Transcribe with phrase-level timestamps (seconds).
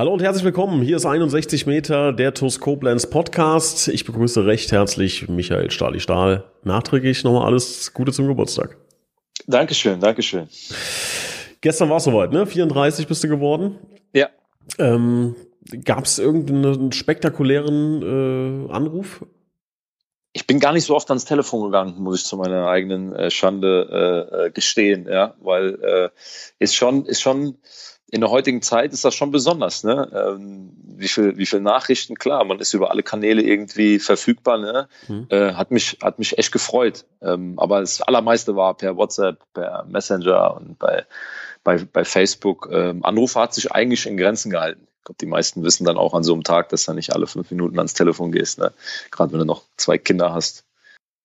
[0.00, 0.80] Hallo und herzlich willkommen.
[0.80, 3.86] Hier ist 61 Meter der TUS Koblenz Podcast.
[3.88, 6.50] Ich begrüße recht herzlich Michael Stahli Stahl.
[6.62, 8.78] Nachträglich nochmal alles Gute zum Geburtstag.
[9.46, 10.48] Dankeschön, Dankeschön.
[11.60, 12.46] Gestern war es soweit, ne?
[12.46, 13.78] 34 bist du geworden.
[14.14, 14.30] Ja.
[14.78, 15.36] Ähm,
[15.84, 19.26] Gab es irgendeinen spektakulären äh, Anruf?
[20.32, 23.30] Ich bin gar nicht so oft ans Telefon gegangen, muss ich zu meiner eigenen äh,
[23.30, 26.08] Schande äh, äh gestehen, ja, weil äh,
[26.58, 27.58] ist schon, ist schon
[28.12, 30.10] in der heutigen Zeit ist das schon besonders, ne?
[30.12, 34.88] Ähm, wie viel, wie viel Nachrichten, klar, man ist über alle Kanäle irgendwie verfügbar, ne?
[35.06, 35.26] Mhm.
[35.28, 37.04] Äh, hat mich, hat mich echt gefreut.
[37.22, 41.04] Ähm, aber das allermeiste war per WhatsApp, per Messenger und bei,
[41.62, 42.68] bei, bei Facebook.
[42.72, 44.88] Ähm, Anrufe hat sich eigentlich in Grenzen gehalten.
[44.98, 47.28] Ich glaube, die meisten wissen dann auch an so einem Tag, dass du nicht alle
[47.28, 48.72] fünf Minuten ans Telefon gehst, ne?
[49.12, 50.64] Gerade wenn du noch zwei Kinder hast.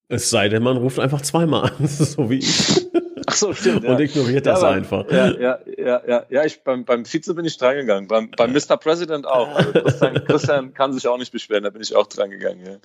[0.08, 2.86] Es sei denn, man ruft einfach zweimal an, so wie ich.
[3.26, 3.84] Ach so, stimmt.
[3.84, 5.10] Und ignoriert ja, das aber, einfach.
[5.10, 8.08] Ja, ja, ja, ja, ja ich, beim, beim Vize bin ich drangegangen.
[8.08, 8.76] Beim, beim Mr.
[8.76, 9.54] President auch.
[9.54, 12.80] Also Christian, Christian kann sich auch nicht beschweren, da bin ich auch drangegangen.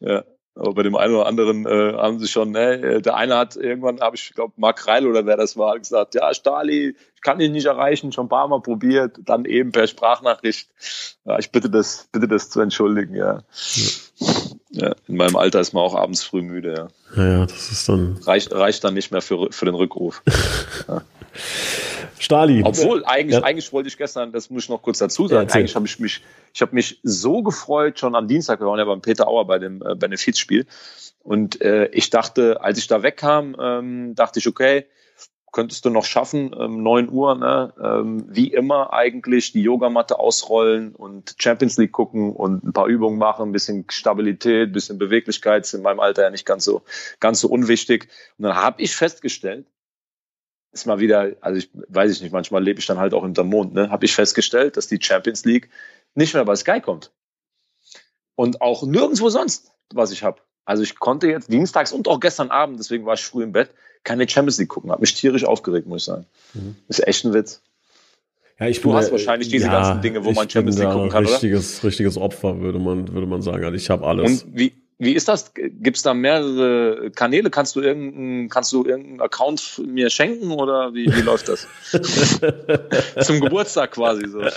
[0.00, 0.08] Ja.
[0.08, 0.24] ja.
[0.56, 4.00] Aber bei dem einen oder anderen äh, haben sie schon, ne, der eine hat irgendwann,
[4.00, 7.52] habe ich, glaube Mark Reil oder wer das war, gesagt, ja, Stali, ich kann ihn
[7.52, 10.70] nicht erreichen, schon ein paar Mal probiert, dann eben per Sprachnachricht.
[11.26, 13.42] Ja, ich bitte das, bitte das zu entschuldigen, ja.
[13.74, 14.32] ja.
[14.76, 16.74] Ja in meinem Alter ist man auch abends früh müde,
[17.16, 17.22] ja.
[17.22, 18.18] Ja, ja das ist dann.
[18.24, 20.22] Reicht, reicht dann nicht mehr für, für den Rückruf.
[20.88, 21.02] ja.
[22.18, 22.62] Stali.
[22.64, 23.42] Obwohl, eigentlich, ja.
[23.42, 26.22] eigentlich wollte ich gestern, das muss ich noch kurz dazu sagen, eigentlich habe ich mich,
[26.54, 29.58] ich habe mich so gefreut, schon am Dienstag, wir waren ja beim Peter Auer bei
[29.58, 30.66] dem äh, Benefizspiel.
[31.22, 34.86] Und äh, ich dachte, als ich da wegkam, ähm, dachte ich, okay,
[35.56, 37.72] könntest du noch schaffen, ähm, 9 Uhr, ne?
[37.82, 43.16] ähm, wie immer eigentlich die Yogamatte ausrollen und Champions League gucken und ein paar Übungen
[43.16, 46.82] machen, ein bisschen Stabilität, ein bisschen Beweglichkeit, ist in meinem Alter ja nicht ganz so,
[47.20, 48.08] ganz so unwichtig.
[48.36, 49.66] Und dann habe ich festgestellt,
[50.72, 53.48] ist mal wieder, also ich weiß ich nicht, manchmal lebe ich dann halt auch hinterm
[53.48, 55.70] Mond, ne, habe ich festgestellt, dass die Champions League
[56.14, 57.14] nicht mehr bei Sky kommt.
[58.34, 60.42] Und auch nirgendwo sonst, was ich habe.
[60.66, 63.70] Also ich konnte jetzt dienstags und auch gestern Abend, deswegen war ich früh im Bett,
[64.06, 64.90] keine Champions League gucken.
[64.90, 66.24] Hat mich tierisch aufgeregt, muss ich sagen.
[66.54, 66.76] Mhm.
[66.88, 67.60] Ist echt ein Witz.
[68.58, 71.26] Ja, ich du hast wahrscheinlich diese ja, ganzen Dinge, wo man Champions League gucken kann,
[71.26, 71.88] richtiges, oder?
[71.88, 73.64] Richtiges Opfer, würde man, würde man sagen.
[73.64, 74.44] Also ich habe alles.
[74.44, 75.52] Und wie, wie ist das?
[75.52, 77.50] Gibt es da mehrere Kanäle?
[77.50, 81.66] Kannst du irgendeinen, kannst du irgendeinen Account mir schenken oder wie, wie läuft das?
[83.20, 84.40] Zum Geburtstag quasi so.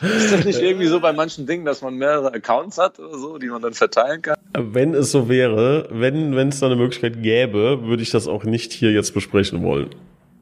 [0.00, 3.38] Ist das nicht irgendwie so bei manchen Dingen, dass man mehrere Accounts hat oder so,
[3.38, 4.36] die man dann verteilen kann?
[4.54, 8.44] Wenn es so wäre, wenn wenn es da eine Möglichkeit gäbe, würde ich das auch
[8.44, 9.90] nicht hier jetzt besprechen wollen.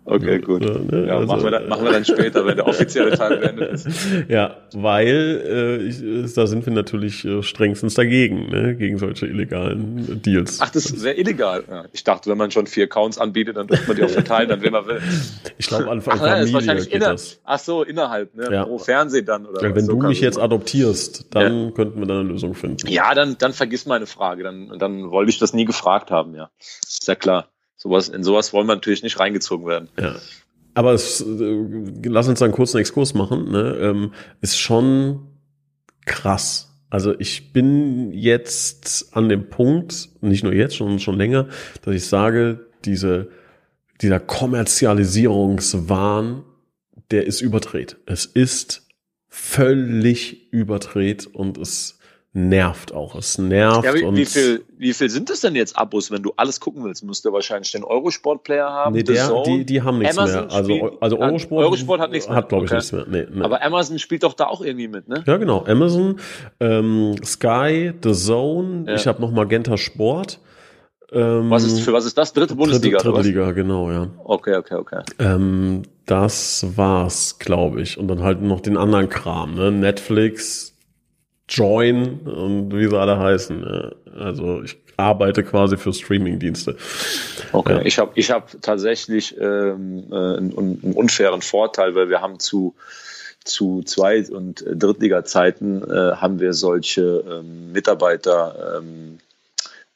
[0.06, 0.60] Okay, gut.
[0.60, 1.06] Ne?
[1.06, 3.88] Ja, also, machen, wir dann, machen wir dann später, wenn der offizielle Teil beendet ist.
[4.28, 8.74] Ja, weil äh, ich, da sind wir natürlich äh, strengstens dagegen, ne?
[8.76, 10.60] gegen solche illegalen Deals.
[10.60, 11.64] Ach, das ist sehr illegal.
[11.68, 14.48] Ja, ich dachte, wenn man schon vier Accounts anbietet, dann dürfte man die auch verteilen,
[14.48, 15.00] dann wen man will.
[15.58, 17.40] Ich glaube, an Ach, Familie ist wahrscheinlich inner, das.
[17.44, 18.48] Ach so, innerhalb, ne?
[18.50, 18.64] Ja.
[18.64, 22.20] pro Fernsehen dann oder ja, Wenn so du mich jetzt adoptierst, dann könnten wir da
[22.20, 22.86] eine Lösung finden.
[22.88, 24.42] Ja, dann, dann vergiss meine Frage.
[24.42, 26.50] Dann, dann wollte ich das nie gefragt haben, ja.
[26.58, 27.48] Ist ja klar.
[27.84, 29.90] Sowas, in sowas wollen wir natürlich nicht reingezogen werden.
[30.00, 30.14] Ja.
[30.72, 31.66] Aber es, äh,
[32.04, 33.52] lass uns einen kurzen Exkurs machen.
[33.52, 33.76] Ne?
[33.78, 35.26] Ähm, ist schon
[36.06, 36.70] krass.
[36.88, 41.48] Also ich bin jetzt an dem Punkt, nicht nur jetzt, schon schon länger,
[41.82, 43.28] dass ich sage, diese,
[44.00, 46.42] dieser Kommerzialisierungswahn,
[47.10, 47.98] der ist überdreht.
[48.06, 48.88] Es ist
[49.28, 51.98] völlig überdreht und es
[52.34, 53.14] nervt auch.
[53.14, 53.84] Es nervt.
[53.84, 56.60] Ja, wie, und wie, viel, wie viel sind das denn jetzt Abos, wenn du alles
[56.60, 57.04] gucken willst?
[57.04, 58.94] Musst du wahrscheinlich den Eurosport-Player haben?
[58.94, 60.52] Nee, der, die, die haben nichts Amazon mehr.
[60.52, 62.36] Also, also Eurosport, Eurosport hat nichts mehr.
[62.36, 62.76] Hat, glaube ich, okay.
[62.78, 63.06] nichts mehr.
[63.08, 63.44] Nee, nee.
[63.44, 65.22] Aber Amazon spielt doch da auch irgendwie mit, ne?
[65.26, 65.64] Ja, genau.
[65.64, 66.18] Amazon,
[66.58, 68.84] ähm, Sky, The Zone.
[68.88, 68.94] Ja.
[68.96, 70.40] Ich habe noch Magenta Sport.
[71.12, 72.32] Ähm, was ist, für was ist das?
[72.32, 72.98] Dritte Bundesliga?
[72.98, 74.08] Dritte, dritte Liga, genau, ja.
[74.24, 75.02] Okay, okay, okay.
[75.20, 77.96] Ähm, das war's, glaube ich.
[77.96, 79.70] Und dann halt noch den anderen Kram, ne?
[79.70, 80.73] Netflix,
[81.48, 83.92] Join und wie sie alle heißen.
[84.18, 86.76] Also ich arbeite quasi für Streamingdienste.
[87.52, 87.82] Okay, ja.
[87.82, 92.74] ich habe ich hab tatsächlich ähm, äh, einen, einen, unfairen Vorteil, weil wir haben zu
[93.44, 99.18] zu Zweit- und Drittliga-Zeiten äh, haben wir solche ähm, Mitarbeiter ähm,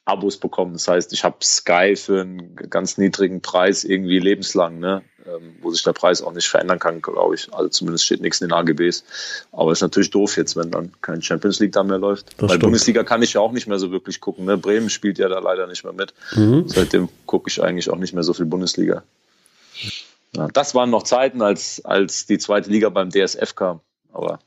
[0.04, 0.74] Abos bekommen.
[0.74, 4.78] Das heißt, ich habe Sky für einen ganz niedrigen Preis irgendwie lebenslang.
[4.78, 5.02] Ne?
[5.28, 7.52] Ähm, wo sich der Preis auch nicht verändern kann, glaube ich.
[7.52, 9.04] Also zumindest steht nichts in den AGBs.
[9.52, 12.28] Aber ist natürlich doof jetzt, wenn dann kein Champions League da mehr läuft.
[12.32, 12.62] Das Weil stimmt.
[12.62, 14.44] Bundesliga kann ich ja auch nicht mehr so wirklich gucken.
[14.44, 14.56] Ne?
[14.56, 16.14] Bremen spielt ja da leider nicht mehr mit.
[16.34, 16.68] Mhm.
[16.68, 19.02] Seitdem gucke ich eigentlich auch nicht mehr so viel Bundesliga.
[20.36, 23.80] Ja, das waren noch Zeiten, als, als die zweite Liga beim DSF kam.
[24.12, 24.40] Aber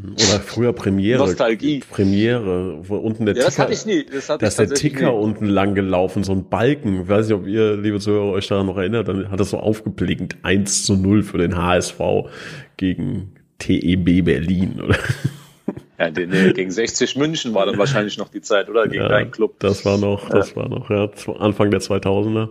[0.00, 1.18] oder früher Premiere.
[1.18, 1.80] Nostalgie.
[1.90, 3.50] Premiere, wo unten der ja, Ticker.
[3.50, 4.04] Das hatte ich nie.
[4.04, 5.18] Das hatte da ist der Ticker nie.
[5.18, 7.02] unten lang gelaufen, so ein Balken.
[7.02, 9.08] Ich weiß nicht, ob ihr, liebe Zuhörer, euch daran noch erinnert.
[9.08, 10.36] Dann hat das so aufgeblinkt.
[10.42, 12.00] 1 zu 0 für den HSV
[12.76, 14.98] gegen TEB Berlin, oder?
[15.98, 18.86] Ja, nee, gegen 60 München war dann wahrscheinlich noch die Zeit, oder?
[18.86, 19.58] Gegen ja, deinen Club.
[19.60, 20.56] Das war noch, das ja.
[20.56, 21.08] war noch, ja,
[21.38, 22.50] Anfang der 2000er.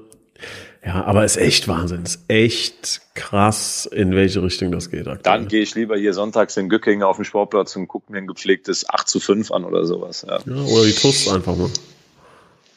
[0.86, 2.04] Ja, aber ist echt Wahnsinn.
[2.04, 5.08] Ist echt krass, in welche Richtung das geht.
[5.08, 5.20] Aktuell.
[5.24, 8.28] Dann gehe ich lieber hier sonntags in Gückingen auf den Sportplatz und gucke mir ein
[8.28, 10.26] gepflegtes 8 zu 5 an oder sowas.
[10.28, 11.72] Ja, ja oder die Tuss einfach mal.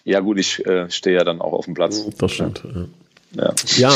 [0.04, 2.02] Ja, gut, ich äh, stehe ja dann auch auf dem Platz.
[2.16, 2.62] Das stimmt.
[2.64, 2.86] Ja.
[3.34, 3.90] Ja, ja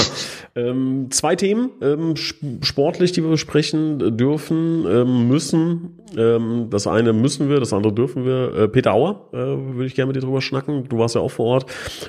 [0.55, 2.15] ähm, zwei Themen ähm,
[2.63, 5.99] sportlich, die wir besprechen dürfen, ähm, müssen.
[6.15, 8.55] Ähm, das eine müssen wir, das andere dürfen wir.
[8.55, 10.87] Äh, Peter Auer, äh, würde ich gerne mit dir drüber schnacken.
[10.91, 11.67] Du warst ja auch vor Ort.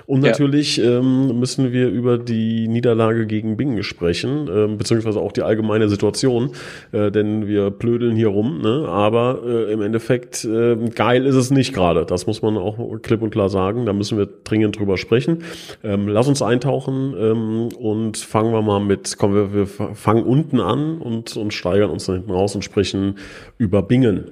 [0.07, 0.99] Und natürlich ja.
[0.99, 6.51] ähm, müssen wir über die Niederlage gegen Bingen sprechen, äh, beziehungsweise auch die allgemeine Situation,
[6.91, 8.61] äh, denn wir plödeln hier rum.
[8.61, 8.87] Ne?
[8.89, 12.05] Aber äh, im Endeffekt äh, geil ist es nicht gerade.
[12.05, 13.85] Das muss man auch klipp und klar sagen.
[13.85, 15.43] Da müssen wir dringend drüber sprechen.
[15.81, 20.59] Ähm, lass uns eintauchen ähm, und fangen wir mal mit, kommen wir, wir fangen unten
[20.59, 23.17] an und, und steigern uns dann hinten raus und sprechen
[23.57, 24.31] über Bingen.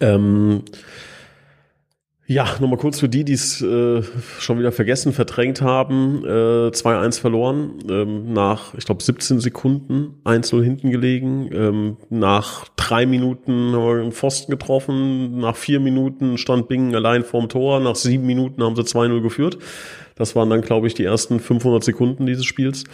[0.00, 0.62] Ähm,
[2.30, 4.02] ja, nochmal kurz für die, die es äh,
[4.38, 6.22] schon wieder vergessen, verdrängt haben.
[6.26, 11.48] Äh, 2-1 verloren, ähm, nach, ich glaube, 17 Sekunden 1-0 hinten gelegen.
[11.50, 15.38] Ähm, nach drei Minuten haben wir einen Pfosten getroffen.
[15.38, 17.80] Nach vier Minuten stand Bingen allein vorm Tor.
[17.80, 19.56] Nach sieben Minuten haben sie 2-0 geführt.
[20.14, 22.84] Das waren dann, glaube ich, die ersten 500 Sekunden dieses Spiels.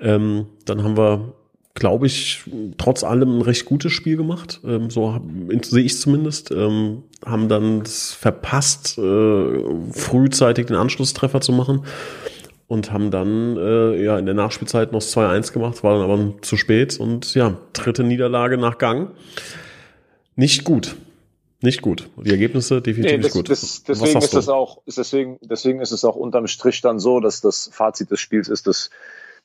[0.00, 1.32] Ähm, dann haben wir,
[1.74, 2.42] glaube ich,
[2.76, 4.60] trotz allem ein recht gutes Spiel gemacht.
[4.64, 5.20] Ähm, so
[5.62, 6.50] sehe ich zumindest.
[6.50, 11.84] Ähm, haben dann verpasst, äh, frühzeitig den Anschlusstreffer zu machen
[12.66, 16.56] und haben dann äh, ja in der Nachspielzeit noch 2-1 gemacht, war dann aber zu
[16.56, 19.10] spät und ja, dritte Niederlage nach Gang.
[20.36, 20.96] Nicht gut.
[21.60, 22.08] Nicht gut.
[22.16, 23.50] Die Ergebnisse definitiv nee, das, nicht gut.
[23.50, 27.20] Das, deswegen ist es auch, ist deswegen, deswegen ist es auch unterm Strich dann so,
[27.20, 28.90] dass das Fazit des Spiels ist, dass,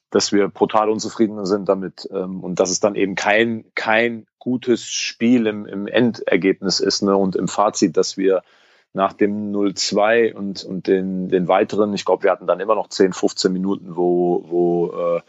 [0.10, 4.86] dass wir brutal unzufrieden sind damit ähm, und dass es dann eben kein, kein gutes
[4.86, 8.44] Spiel im, im Endergebnis ist ne, und im Fazit, dass wir
[8.94, 12.88] nach dem 0-2 und, und den, den weiteren, ich glaube, wir hatten dann immer noch
[12.88, 15.22] 10, 15 Minuten, wo, wo äh,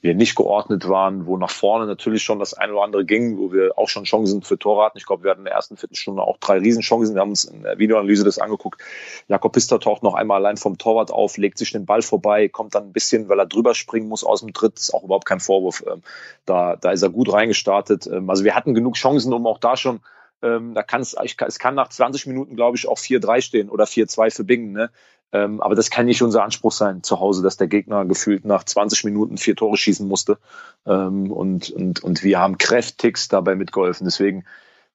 [0.00, 3.52] wir nicht geordnet waren, wo nach vorne natürlich schon das eine oder andere ging, wo
[3.52, 4.98] wir auch schon Chancen für Tore hatten.
[4.98, 7.14] Ich glaube, wir hatten in der ersten Viertelstunde auch drei Riesenchancen.
[7.14, 8.80] Wir haben uns in der Videoanalyse das angeguckt.
[9.28, 12.74] Jakob Pister taucht noch einmal allein vom Torwart auf, legt sich den Ball vorbei, kommt
[12.74, 14.78] dann ein bisschen, weil er drüber springen muss aus dem Tritt.
[14.78, 15.84] Ist auch überhaupt kein Vorwurf.
[15.90, 16.02] Ähm,
[16.44, 18.06] da, da ist er gut reingestartet.
[18.06, 20.00] Ähm, also wir hatten genug Chancen, um auch da schon
[20.42, 23.84] ähm, da kann es, es kann nach 20 Minuten, glaube ich, auch 4-3 stehen oder
[23.84, 24.72] 4-2 für Bingen.
[24.72, 24.90] Ne?
[25.32, 28.64] Ähm, aber das kann nicht unser Anspruch sein zu Hause, dass der Gegner gefühlt nach
[28.64, 30.38] 20 Minuten vier Tore schießen musste.
[30.86, 34.04] Ähm, und, und, und wir haben kräftigst dabei mitgeholfen.
[34.04, 34.44] Deswegen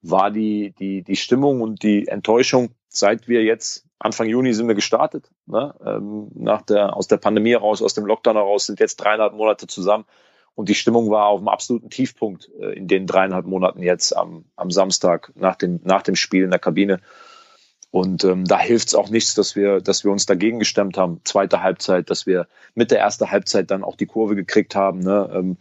[0.00, 4.74] war die, die, die Stimmung und die Enttäuschung, seit wir jetzt Anfang Juni sind wir
[4.74, 5.74] gestartet, ne?
[5.86, 9.68] ähm, nach der, aus der Pandemie heraus, aus dem Lockdown heraus, sind jetzt dreieinhalb Monate
[9.68, 10.04] zusammen.
[10.54, 14.44] Und die Stimmung war auf dem absoluten Tiefpunkt äh, in den dreieinhalb Monaten jetzt am,
[14.56, 17.00] am Samstag nach dem, nach dem Spiel in der Kabine.
[17.90, 21.20] Und ähm, da hilft es auch nichts, dass wir, dass wir uns dagegen gestemmt haben,
[21.24, 25.30] zweite Halbzeit, dass wir mit der ersten Halbzeit dann auch die Kurve gekriegt haben, ne?
[25.34, 25.58] ähm,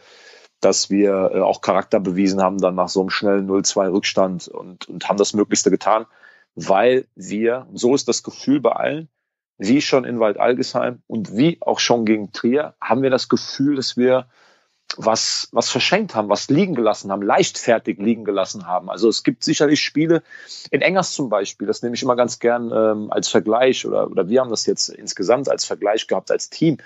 [0.62, 4.88] dass wir äh, auch Charakter bewiesen haben, dann nach so einem schnellen 0-2 Rückstand und,
[4.88, 6.06] und haben das Möglichste getan,
[6.56, 9.10] weil wir, so ist das Gefühl bei allen,
[9.58, 13.98] wie schon in Waldalgesheim und wie auch schon gegen Trier, haben wir das Gefühl, dass
[13.98, 14.28] wir
[14.98, 18.90] was, was verschenkt haben, was liegen gelassen haben, leichtfertig liegen gelassen haben.
[18.90, 20.24] Also es gibt sicherlich Spiele,
[20.70, 24.30] in Engers zum Beispiel, das nehme ich immer ganz gern ähm, als Vergleich oder, oder
[24.30, 26.78] wir haben das jetzt insgesamt als Vergleich gehabt als Team.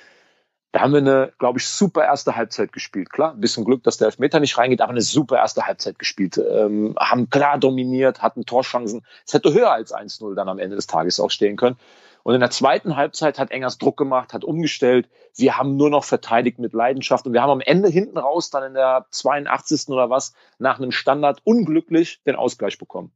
[0.71, 3.09] Da haben wir eine, glaube ich, super erste Halbzeit gespielt.
[3.09, 6.37] Klar, ein bisschen Glück, dass der Elfmeter nicht reingeht, aber eine super erste Halbzeit gespielt.
[6.37, 9.05] Ähm, haben klar dominiert, hatten Torchancen.
[9.25, 11.77] Es hätte höher als 1-0 dann am Ende des Tages auch stehen können.
[12.25, 15.07] Und in der zweiten Halbzeit hat Engers Druck gemacht, hat umgestellt.
[15.35, 17.27] Wir haben nur noch verteidigt mit Leidenschaft.
[17.27, 19.89] Und wir haben am Ende hinten raus dann in der 82.
[19.89, 23.11] oder was nach einem Standard unglücklich den Ausgleich bekommen.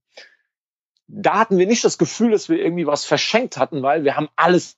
[1.07, 4.29] Da hatten wir nicht das Gefühl, dass wir irgendwie was verschenkt hatten, weil wir haben
[4.35, 4.77] alles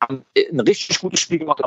[0.00, 1.60] haben ein richtig gutes Spiel gemacht.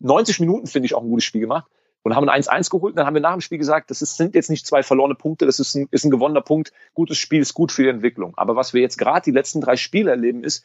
[0.00, 1.64] 90 Minuten finde ich auch ein gutes Spiel gemacht
[2.06, 2.96] und haben ein 1-1 geholt.
[2.96, 5.44] Dann haben wir nach dem Spiel gesagt, das ist, sind jetzt nicht zwei verlorene Punkte,
[5.44, 6.72] das ist ein, ist ein gewonnener Punkt.
[6.94, 8.32] Gutes Spiel ist gut für die Entwicklung.
[8.36, 10.64] Aber was wir jetzt gerade die letzten drei Spiele erleben, ist,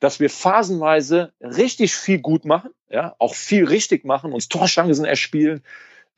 [0.00, 5.62] dass wir phasenweise richtig viel gut machen, ja, auch viel richtig machen, uns Torchancen erspielen,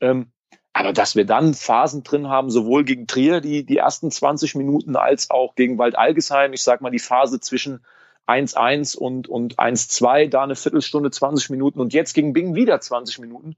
[0.01, 0.27] ähm,
[0.73, 4.97] aber dass wir dann Phasen drin haben, sowohl gegen Trier die, die ersten 20 Minuten
[4.97, 7.79] als auch gegen Wald Algesheim, ich sag mal die Phase zwischen
[8.27, 13.19] 1-1 und, und 1-2, da eine Viertelstunde, 20 Minuten und jetzt gegen Bing wieder 20
[13.19, 13.55] Minuten,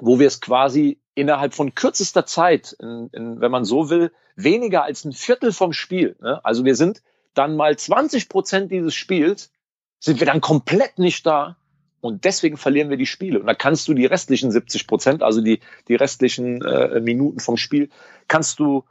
[0.00, 4.84] wo wir es quasi innerhalb von kürzester Zeit, in, in, wenn man so will, weniger
[4.84, 6.16] als ein Viertel vom Spiel.
[6.20, 6.44] Ne?
[6.44, 7.02] Also wir sind
[7.34, 9.50] dann mal 20 Prozent dieses Spiels,
[9.98, 11.56] sind wir dann komplett nicht da
[12.00, 13.40] und deswegen verlieren wir die Spiele.
[13.40, 17.56] Und da kannst du die restlichen 70 Prozent, also die, die restlichen äh, Minuten vom
[17.56, 17.90] Spiel,
[18.28, 18.84] kannst du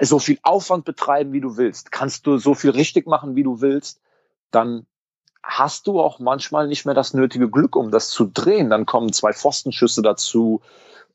[0.00, 1.92] so viel Aufwand betreiben, wie du willst.
[1.92, 4.00] Kannst du so viel richtig machen, wie du willst,
[4.50, 4.86] dann
[5.48, 8.68] hast du auch manchmal nicht mehr das nötige Glück, um das zu drehen.
[8.68, 10.60] Dann kommen zwei Pfostenschüsse dazu,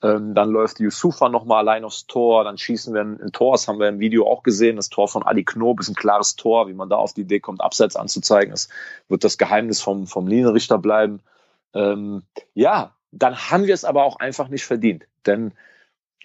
[0.01, 3.67] ähm, dann läuft Yusufa nochmal allein aufs Tor, dann schießen wir ein, ein, Tor, das
[3.67, 6.67] haben wir im Video auch gesehen, das Tor von Adi Knob ist ein klares Tor,
[6.67, 8.69] wie man da auf die Idee kommt, Abseits anzuzeigen, es
[9.07, 11.21] wird das Geheimnis vom, vom Linienrichter bleiben.
[11.75, 12.23] Ähm,
[12.55, 15.53] ja, dann haben wir es aber auch einfach nicht verdient, denn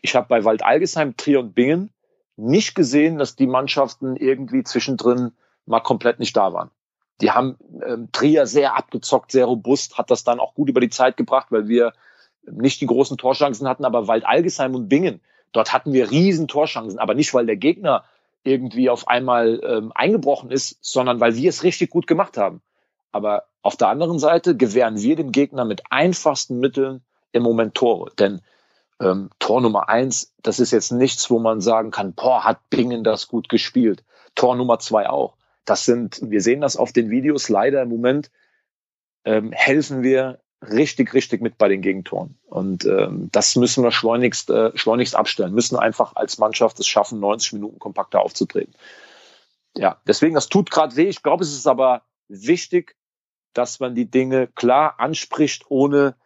[0.01, 1.91] ich habe bei Wald Algesheim, Trier und Bingen
[2.37, 5.33] nicht gesehen, dass die Mannschaften irgendwie zwischendrin
[5.67, 6.71] mal komplett nicht da waren.
[7.21, 10.91] Die haben ähm, Trier sehr abgezockt, sehr robust, hat das dann auch gut über die
[10.91, 11.93] Zeit gebracht, weil wir
[12.51, 15.21] nicht die großen Torchancen hatten, aber Wald Algesheim und Bingen,
[15.53, 18.05] dort hatten wir riesen Torchancen, aber nicht, weil der Gegner
[18.45, 22.63] irgendwie auf einmal ähm, eingebrochen ist, sondern weil wir es richtig gut gemacht haben.
[23.13, 28.13] Aber auf der anderen Seite gewähren wir dem Gegner mit einfachsten Mitteln im Moment Tore.
[28.19, 28.41] Denn
[29.01, 33.05] ähm, Tor Nummer eins, das ist jetzt nichts, wo man sagen kann, boah, hat Bingen
[33.05, 34.05] das gut gespielt.
[34.35, 35.35] Tor Nummer zwei auch.
[35.69, 38.31] Das sind, wir sehen das auf den Videos leider im Moment,
[39.25, 42.39] ähm, helfen wir richtig, richtig mit bei den Gegentoren.
[42.47, 47.21] Und ähm, das müssen wir schleunigst, äh, schleunigst abstellen, müssen einfach als Mannschaft es schaffen,
[47.21, 48.75] 90 Minuten kompakter aufzutreten.
[49.77, 51.09] Ja, deswegen, das tut gerade weh.
[51.09, 52.97] Ich glaube, es ist aber wichtig,
[53.53, 56.17] dass man die Dinge klar anspricht, ohne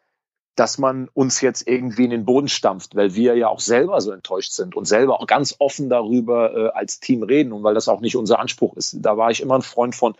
[0.54, 4.12] dass man uns jetzt irgendwie in den Boden stampft, weil wir ja auch selber so
[4.12, 7.88] enttäuscht sind und selber auch ganz offen darüber äh, als Team reden und weil das
[7.88, 8.97] auch nicht unser Anspruch ist.
[9.00, 10.14] Da war ich immer ein Freund von,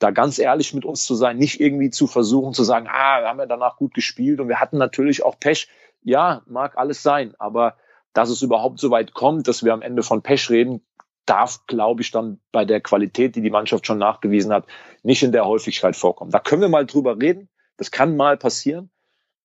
[0.00, 3.28] da ganz ehrlich mit uns zu sein, nicht irgendwie zu versuchen zu sagen, ah, wir
[3.28, 5.68] haben ja danach gut gespielt und wir hatten natürlich auch Pech.
[6.02, 7.76] Ja, mag alles sein, aber
[8.12, 10.82] dass es überhaupt so weit kommt, dass wir am Ende von Pech reden,
[11.26, 14.66] darf, glaube ich, dann bei der Qualität, die die Mannschaft schon nachgewiesen hat,
[15.04, 16.32] nicht in der Häufigkeit vorkommen.
[16.32, 17.48] Da können wir mal drüber reden.
[17.76, 18.90] Das kann mal passieren.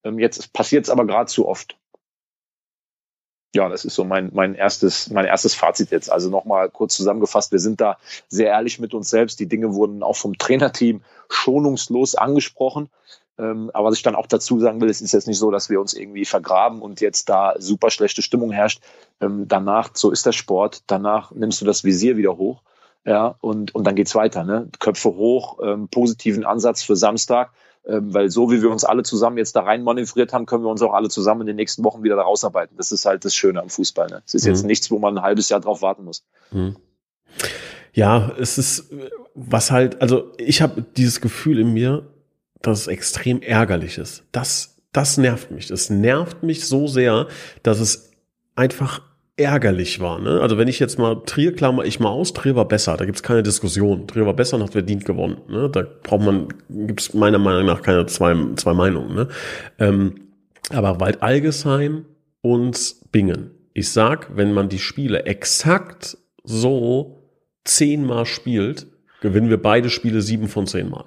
[0.06, 1.76] Ähm, jetzt passiert es aber gerade zu oft
[3.56, 6.12] ja, das ist so mein, mein erstes, mein erstes Fazit jetzt.
[6.12, 7.52] Also nochmal kurz zusammengefasst.
[7.52, 7.98] Wir sind da
[8.28, 9.40] sehr ehrlich mit uns selbst.
[9.40, 12.90] Die Dinge wurden auch vom Trainerteam schonungslos angesprochen.
[13.40, 15.70] Ähm, aber was ich dann auch dazu sagen will, es ist jetzt nicht so, dass
[15.70, 18.82] wir uns irgendwie vergraben und jetzt da super schlechte Stimmung herrscht.
[19.22, 20.84] Ähm, danach, so ist der Sport.
[20.88, 22.62] Danach nimmst du das Visier wieder hoch.
[23.06, 24.68] Ja, und, und dann geht's weiter, ne?
[24.80, 27.52] Köpfe hoch, ähm, positiven Ansatz für Samstag
[27.88, 30.70] ähm, weil so wie wir uns alle zusammen jetzt da rein manövriert haben, können wir
[30.70, 32.78] uns auch alle zusammen in den nächsten Wochen wieder da rausarbeiten.
[32.78, 34.08] Das ist halt das Schöne am Fußball.
[34.08, 34.22] Ne?
[34.26, 34.52] Es ist mhm.
[34.52, 36.26] jetzt nichts, wo man ein halbes Jahr drauf warten muss.
[36.52, 36.78] Mhm.
[37.94, 38.92] Ja, es ist
[39.36, 42.08] was halt, also ich habe dieses Gefühl in mir,
[42.62, 44.24] dass es extrem ärgerlich ist.
[44.32, 45.68] Das, das nervt mich.
[45.68, 47.28] Das nervt mich so sehr,
[47.64, 48.12] dass es
[48.56, 49.02] einfach
[49.38, 50.20] ärgerlich war.
[50.20, 50.40] Ne?
[50.42, 53.24] Also wenn ich jetzt mal Trier klammer ich mal aus, Trier war besser, da gibt's
[53.24, 54.08] keine Diskussion.
[54.08, 55.38] Trier war besser und hat verdient gewonnen.
[55.50, 55.70] Ne?
[55.70, 59.14] Da braucht man, gibt's meiner Meinung nach keine zwei, zwei Meinungen.
[59.14, 59.28] Ne?
[59.80, 60.16] Ähm,
[60.70, 62.06] aber Wald Algesheim
[62.42, 63.52] und Bingen.
[63.74, 67.30] Ich sag, wenn man die Spiele exakt so
[67.66, 68.88] zehnmal spielt,
[69.22, 71.06] gewinnen wir beide Spiele sieben von zehnmal.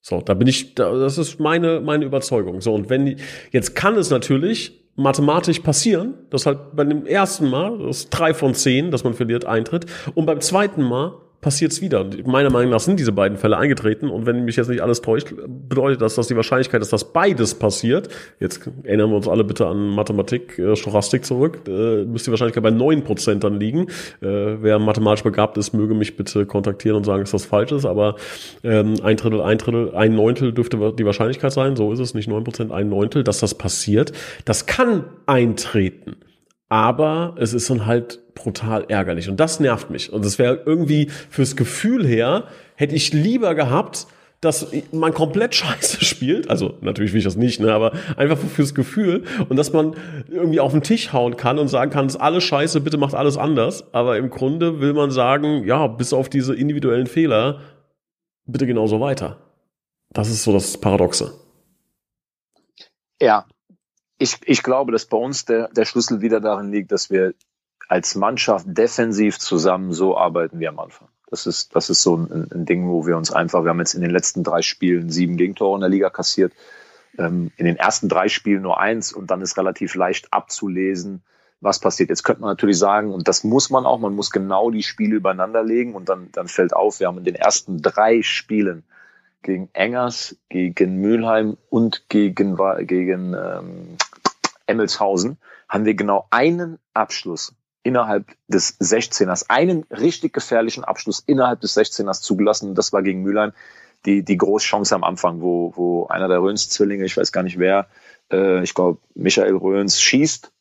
[0.00, 2.60] So, da bin ich, das ist meine, meine Überzeugung.
[2.60, 3.18] So, und wenn,
[3.52, 8.54] jetzt kann es natürlich mathematisch passieren, dass halt bei dem ersten Mal, das drei von
[8.54, 9.86] zehn, dass man verliert, eintritt.
[10.14, 11.12] Und beim zweiten Mal
[11.46, 12.04] passiert es wieder.
[12.24, 14.10] Meiner Meinung nach sind diese beiden Fälle eingetreten.
[14.10, 18.08] Und wenn mich jetzt nicht alles täuscht, bedeutet das, dass die Wahrscheinlichkeit dass beides passiert.
[18.40, 21.60] Jetzt erinnern wir uns alle bitte an Mathematik, äh, Stochastik zurück.
[21.68, 23.82] Äh, müsste die Wahrscheinlichkeit bei neun Prozent dann liegen.
[24.20, 27.84] Äh, wer mathematisch begabt ist, möge mich bitte kontaktieren und sagen, dass das falsch ist.
[27.84, 28.16] Aber
[28.64, 31.76] ähm, ein Drittel, ein Drittel, ein Neuntel dürfte die Wahrscheinlichkeit sein.
[31.76, 34.10] So ist es, nicht neun Prozent, ein Neuntel, dass das passiert.
[34.46, 36.16] Das kann eintreten.
[36.68, 40.12] Aber es ist dann halt brutal ärgerlich und das nervt mich.
[40.12, 42.44] Und es wäre irgendwie fürs Gefühl her,
[42.74, 44.06] hätte ich lieber gehabt,
[44.40, 46.50] dass man komplett scheiße spielt.
[46.50, 49.94] Also natürlich will ich das nicht, ne, aber einfach fürs Gefühl und dass man
[50.28, 53.14] irgendwie auf den Tisch hauen kann und sagen kann, es ist alles scheiße, bitte macht
[53.14, 53.92] alles anders.
[53.94, 57.60] Aber im Grunde will man sagen, ja, bis auf diese individuellen Fehler,
[58.44, 59.38] bitte genauso weiter.
[60.10, 61.32] Das ist so das Paradoxe.
[63.20, 63.46] Ja,
[64.18, 67.34] ich, ich glaube, dass bei uns der, der Schlüssel wieder darin liegt, dass wir
[67.88, 71.08] als Mannschaft defensiv zusammen so arbeiten wie am Anfang.
[71.28, 73.94] Das ist, das ist so ein, ein, Ding, wo wir uns einfach, wir haben jetzt
[73.94, 76.52] in den letzten drei Spielen sieben Gegentore in der Liga kassiert,
[77.18, 81.22] ähm, in den ersten drei Spielen nur eins und dann ist relativ leicht abzulesen,
[81.60, 82.10] was passiert.
[82.10, 85.16] Jetzt könnte man natürlich sagen, und das muss man auch, man muss genau die Spiele
[85.16, 88.84] übereinander legen und dann, dann fällt auf, wir haben in den ersten drei Spielen
[89.42, 93.96] gegen Engers, gegen Mülheim und gegen, gegen ähm,
[94.66, 95.38] Emmelshausen
[95.68, 102.20] haben wir genau einen Abschluss innerhalb des 16ers, einen richtig gefährlichen Abschluss innerhalb des 16ers
[102.20, 102.74] zugelassen.
[102.74, 103.52] Das war gegen Mülheim
[104.04, 107.88] die, die Großchance am Anfang, wo, wo einer der Röhns-Zwillinge, ich weiß gar nicht wer,
[108.32, 110.52] äh, ich glaube Michael Röhns schießt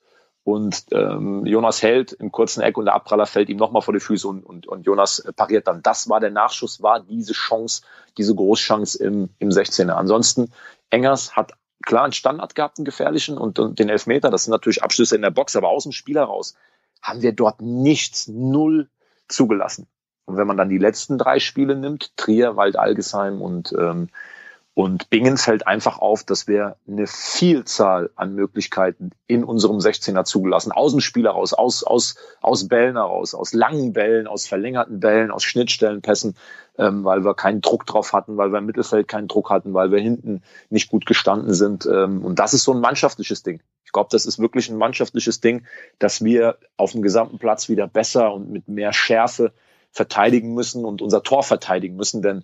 [0.45, 3.99] und ähm, Jonas hält im kurzen Eck und der Abpraller fällt ihm nochmal vor die
[3.99, 5.81] Füße und, und, und Jonas pariert dann.
[5.81, 7.81] Das war der Nachschuss, war diese Chance,
[8.19, 9.93] diese Großchance im, im 16er.
[9.93, 10.51] Ansonsten,
[10.91, 14.29] Engers hat klar einen Standard gehabt, einen gefährlichen und, und den Elfmeter.
[14.29, 16.55] Das sind natürlich Abschlüsse in der Box, aber aus dem Spiel heraus
[17.01, 18.87] haben wir dort nichts, null
[19.27, 19.87] zugelassen.
[20.25, 24.09] Und wenn man dann die letzten drei Spiele nimmt, Trier, Waldalgesheim und, ähm,
[24.75, 30.74] und Bingen fällt einfach auf, dass wir eine Vielzahl an Möglichkeiten in unserem 16er zugelassen,
[30.74, 35.32] aus dem Spiel heraus, aus, aus, aus Bällen heraus, aus langen Bällen, aus verlängerten Bällen,
[35.32, 36.36] aus Schnittstellenpässen,
[36.77, 39.91] ähm, weil wir keinen Druck drauf hatten, weil wir im Mittelfeld keinen Druck hatten, weil
[39.91, 41.86] wir hinten nicht gut gestanden sind.
[41.86, 43.62] Ähm, und das ist so ein mannschaftliches Ding.
[43.86, 45.65] Ich glaube, das ist wirklich ein mannschaftliches Ding,
[46.00, 49.53] dass wir auf dem gesamten Platz wieder besser und mit mehr Schärfe
[49.94, 52.44] verteidigen müssen und unser Tor verteidigen müssen, denn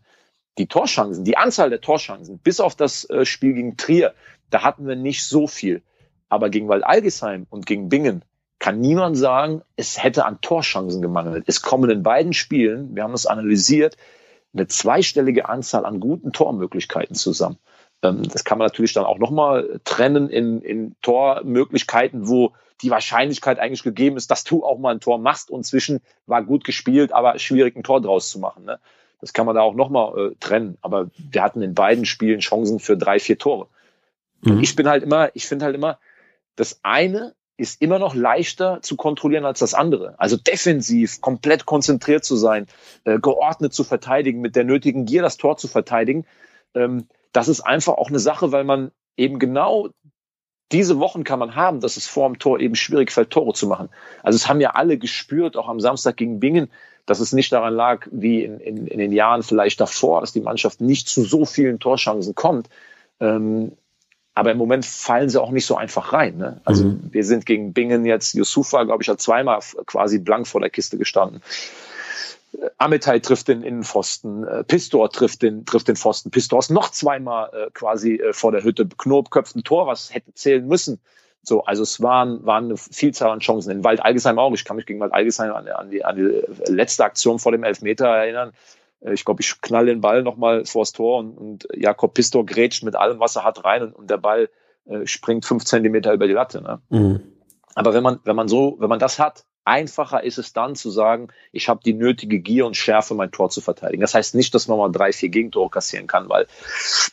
[0.58, 4.14] die Torchancen, die Anzahl der Torchancen, bis auf das äh, Spiel gegen Trier,
[4.50, 5.82] da hatten wir nicht so viel.
[6.30, 8.24] Aber gegen Waldalgesheim und gegen Bingen
[8.60, 11.46] kann niemand sagen, es hätte an Torchancen gemangelt.
[11.48, 13.98] Es kommen in beiden Spielen, wir haben das analysiert,
[14.54, 17.58] eine zweistellige Anzahl an guten Tormöglichkeiten zusammen.
[18.04, 23.60] Ähm, das kann man natürlich dann auch nochmal trennen in, in Tormöglichkeiten, wo die Wahrscheinlichkeit
[23.60, 27.14] eigentlich gegeben ist, dass du auch mal ein Tor machst und zwischen war gut gespielt,
[27.14, 28.66] aber schwierig ein Tor draus zu machen.
[28.66, 28.80] Ne?
[29.22, 30.78] Das kann man da auch nochmal äh, trennen.
[30.82, 33.68] Aber wir hatten in beiden Spielen Chancen für drei, vier Tore.
[34.42, 34.52] Mhm.
[34.52, 36.00] Und ich bin halt immer, ich finde halt immer,
[36.56, 40.16] das eine ist immer noch leichter zu kontrollieren als das andere.
[40.18, 42.66] Also defensiv, komplett konzentriert zu sein,
[43.04, 46.26] äh, geordnet zu verteidigen, mit der nötigen Gier das Tor zu verteidigen.
[46.74, 49.90] Ähm, das ist einfach auch eine Sache, weil man eben genau
[50.72, 53.68] diese Wochen kann man haben, dass es vor dem Tor eben schwierig fällt, Tore zu
[53.68, 53.90] machen.
[54.24, 56.72] Also es haben ja alle gespürt, auch am Samstag gegen Bingen,
[57.06, 60.42] dass es nicht daran lag, wie in, in, in den Jahren vielleicht davor, dass die
[60.42, 62.70] Mannschaft nicht zu so vielen Torchancen kommt.
[63.20, 63.74] Ähm,
[64.34, 66.38] aber im Moment fallen sie auch nicht so einfach rein.
[66.38, 66.62] Ne?
[66.64, 67.10] Also mhm.
[67.12, 70.98] wir sind gegen Bingen jetzt, Yusufa, glaube ich, hat zweimal quasi blank vor der Kiste
[70.98, 71.42] gestanden.
[72.78, 77.50] Ametai trifft den Innenpfosten, äh, Pistor trifft den, trifft den Pfosten, Pistor ist noch zweimal
[77.54, 81.00] äh, quasi äh, vor der Hütte, Knob köpft ein Tor, was hätte zählen müssen.
[81.44, 83.72] So, also es waren, waren eine Vielzahl an Chancen.
[83.72, 84.54] In Wald Algesheim auch.
[84.54, 87.64] Ich kann mich gegen Wald Algesheim an, an, die, an die letzte Aktion vor dem
[87.64, 88.54] Elfmeter erinnern.
[89.02, 92.84] Äh, ich glaube, ich knall den Ball nochmal vors Tor und, und Jakob Pistor grätscht
[92.84, 94.50] mit allem, was er hat, rein und, und der Ball
[94.86, 96.62] äh, springt fünf Zentimeter über die Latte.
[96.62, 96.82] Ne?
[96.90, 97.22] Mhm.
[97.74, 100.90] Aber wenn man, wenn man so, wenn man das hat, Einfacher ist es dann zu
[100.90, 104.02] sagen, ich habe die nötige Gier und Schärfe, mein Tor zu verteidigen.
[104.02, 106.48] Das heißt nicht, dass man mal drei, vier Gegentore kassieren kann, weil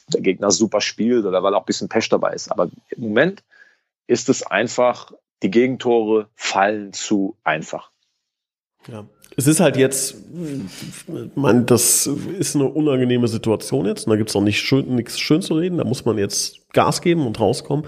[0.09, 2.51] der Gegner super spielt oder weil auch ein bisschen Pech dabei ist.
[2.51, 3.43] Aber im Moment
[4.09, 5.13] ist es einfach,
[5.45, 7.93] die Gegentore fallen zu einfach.
[8.89, 9.05] Ja.
[9.37, 10.17] Es ist halt jetzt,
[11.37, 14.07] man, das ist eine unangenehme Situation jetzt.
[14.07, 15.79] Und da gibt's auch nicht schön, nichts schön zu reden.
[15.79, 17.87] Da muss man jetzt Gas geben und rauskommen.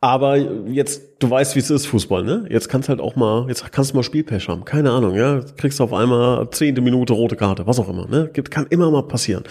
[0.00, 2.46] Aber jetzt, du weißt, wie es ist, Fußball, ne?
[2.50, 4.64] Jetzt kannst halt auch mal, jetzt kannst du mal Spielpech haben.
[4.64, 5.42] Keine Ahnung, ja?
[5.58, 8.28] Kriegst auf einmal zehnte Minute rote Karte, was auch immer, ne?
[8.28, 9.44] Kann immer mal passieren.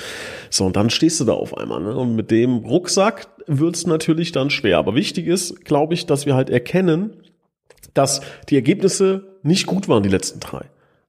[0.49, 1.95] So, und dann stehst du da auf einmal, ne?
[1.95, 4.77] Und mit dem Rucksack wird's natürlich dann schwer.
[4.77, 7.13] Aber wichtig ist, glaube ich, dass wir halt erkennen,
[7.93, 10.65] dass die Ergebnisse nicht gut waren, die letzten drei.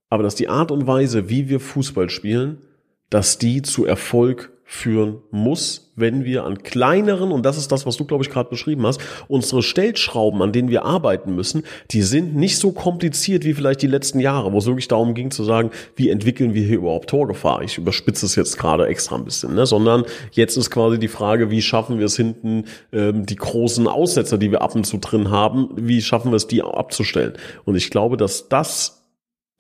[0.08, 2.62] Aber dass die Art und Weise, wie wir Fußball spielen,
[3.10, 7.96] dass die zu Erfolg führen muss, wenn wir an kleineren, und das ist das, was
[7.96, 12.36] du, glaube ich, gerade beschrieben hast, unsere Stellschrauben, an denen wir arbeiten müssen, die sind
[12.36, 15.72] nicht so kompliziert wie vielleicht die letzten Jahre, wo es wirklich darum ging zu sagen,
[15.96, 17.62] wie entwickeln wir hier überhaupt Torgefahr?
[17.62, 19.66] Ich überspitze es jetzt gerade extra ein bisschen, ne?
[19.66, 24.38] sondern jetzt ist quasi die Frage, wie schaffen wir es hinten, ähm, die großen Aussetzer,
[24.38, 27.32] die wir ab und zu drin haben, wie schaffen wir es, die abzustellen?
[27.64, 28.99] Und ich glaube, dass das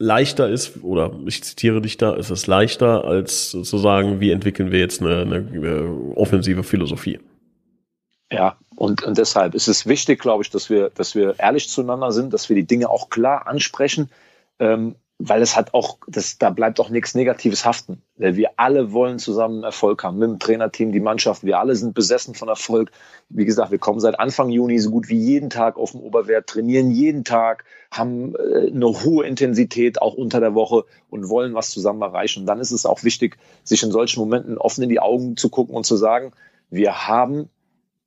[0.00, 4.72] leichter ist, oder ich zitiere dich da, ist es leichter, als zu sagen, wie entwickeln
[4.72, 7.20] wir jetzt eine, eine äh, offensive Philosophie.
[8.32, 12.12] Ja, und, und deshalb ist es wichtig, glaube ich, dass wir, dass wir ehrlich zueinander
[12.12, 14.08] sind, dass wir die Dinge auch klar ansprechen.
[14.58, 18.00] Ähm, weil es hat auch, das, da bleibt auch nichts Negatives haften.
[18.16, 21.44] Wir alle wollen zusammen Erfolg haben, mit dem Trainerteam, die Mannschaft.
[21.44, 22.90] Wir alle sind besessen von Erfolg.
[23.28, 26.46] Wie gesagt, wir kommen seit Anfang Juni so gut wie jeden Tag auf dem Oberwert,
[26.46, 31.68] trainieren jeden Tag, haben äh, eine hohe Intensität auch unter der Woche und wollen was
[31.68, 32.40] zusammen erreichen.
[32.40, 35.50] Und dann ist es auch wichtig, sich in solchen Momenten offen in die Augen zu
[35.50, 36.32] gucken und zu sagen,
[36.70, 37.50] wir haben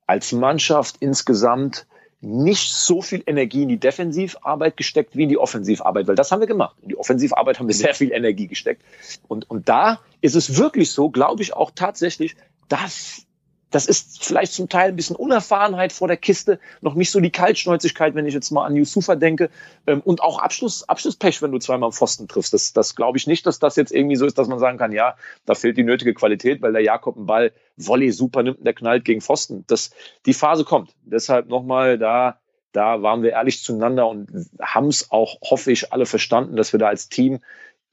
[0.08, 1.86] als Mannschaft insgesamt
[2.24, 6.40] nicht so viel Energie in die Defensivarbeit gesteckt wie in die Offensivarbeit, weil das haben
[6.40, 6.76] wir gemacht.
[6.82, 8.82] In die Offensivarbeit haben wir sehr viel Energie gesteckt.
[9.28, 12.36] Und, und da ist es wirklich so, glaube ich auch tatsächlich,
[12.68, 13.26] dass
[13.74, 17.32] das ist vielleicht zum Teil ein bisschen Unerfahrenheit vor der Kiste, noch nicht so die
[17.32, 19.50] Kaltschnäuzigkeit, wenn ich jetzt mal an Yusufa denke.
[19.88, 22.54] Ähm, und auch Abschluss, Abschlusspech, wenn du zweimal Pfosten triffst.
[22.54, 24.92] Das, das glaube ich nicht, dass das jetzt irgendwie so ist, dass man sagen kann,
[24.92, 28.64] ja, da fehlt die nötige Qualität, weil der Jakob einen Ball Volley super nimmt und
[28.64, 29.64] der knallt gegen Pfosten.
[29.66, 29.90] Das,
[30.24, 30.94] die Phase kommt.
[31.02, 32.38] Deshalb nochmal da,
[32.70, 34.28] da waren wir ehrlich zueinander und
[34.60, 37.40] haben es auch, hoffe ich, alle verstanden, dass wir da als Team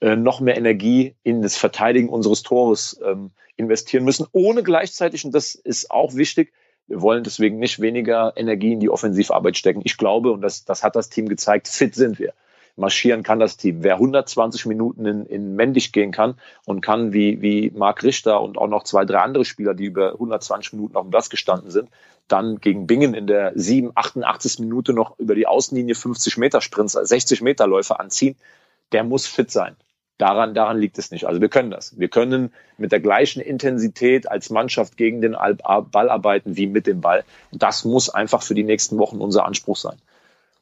[0.02, 5.32] äh, noch mehr Energie in das Verteidigen unseres Tores ähm, investieren müssen, ohne gleichzeitig, und
[5.32, 6.52] das ist auch wichtig,
[6.88, 9.82] wir wollen deswegen nicht weniger Energie in die Offensivarbeit stecken.
[9.84, 12.34] Ich glaube, und das, das hat das Team gezeigt, fit sind wir.
[12.74, 13.84] Marschieren kann das Team.
[13.84, 16.34] Wer 120 Minuten in, in Mendig gehen kann
[16.64, 20.14] und kann, wie, wie Marc Richter und auch noch zwei, drei andere Spieler, die über
[20.14, 21.90] 120 Minuten auf dem Platz gestanden sind,
[22.26, 24.58] dann gegen Bingen in der 7, 88.
[24.58, 28.34] Minute noch über die Außenlinie 50 Meter Sprints, 60 Meter Läufe anziehen,
[28.90, 29.76] der muss fit sein.
[30.22, 31.26] Daran, daran liegt es nicht.
[31.26, 31.98] Also wir können das.
[31.98, 37.00] Wir können mit der gleichen Intensität als Mannschaft gegen den Ball arbeiten wie mit dem
[37.00, 37.24] Ball.
[37.50, 39.96] Und das muss einfach für die nächsten Wochen unser Anspruch sein.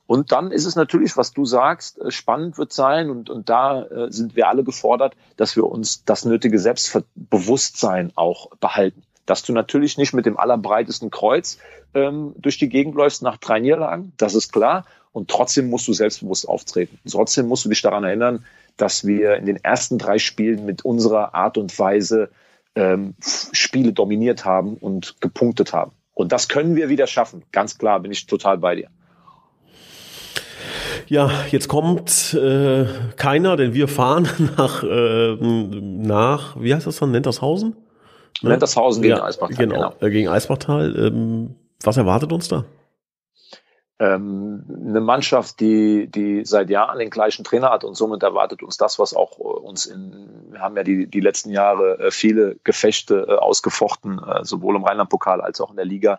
[0.06, 3.82] Und dann ist es natürlich, was du sagst, äh, spannend wird sein und, und da
[3.82, 9.02] äh, sind wir alle gefordert, dass wir uns das nötige Selbstbewusstsein auch behalten.
[9.26, 11.58] Dass du natürlich nicht mit dem allerbreitesten Kreuz
[11.92, 14.86] ähm, durch die Gegend läufst nach drei Niederlagen, das ist klar.
[15.12, 16.98] Und trotzdem musst du selbstbewusst auftreten.
[17.10, 21.34] Trotzdem musst du dich daran erinnern, dass wir in den ersten drei Spielen mit unserer
[21.34, 22.30] Art und Weise
[22.74, 25.92] ähm, Spiele dominiert haben und gepunktet haben.
[26.14, 27.42] Und das können wir wieder schaffen.
[27.52, 28.88] Ganz klar bin ich total bei dir.
[31.06, 37.10] Ja, jetzt kommt äh, keiner, denn wir fahren nach, äh, nach wie heißt das dann,
[37.10, 37.76] Nentershausen?
[38.42, 38.50] Ne?
[38.50, 39.66] Nentershausen gegen ja, Eisbachtal.
[39.66, 40.06] Genau, genau.
[40.06, 40.94] Äh, gegen Eisbachtal.
[40.96, 42.64] Ähm, was erwartet uns da?
[44.00, 48.78] Ähm, eine Mannschaft, die, die seit Jahren den gleichen Trainer hat und somit erwartet uns
[48.78, 52.56] das, was auch äh, uns in, wir haben ja die, die letzten Jahre äh, viele
[52.64, 56.18] Gefechte äh, ausgefochten, sowohl im Rheinland-Pokal als auch in der Liga.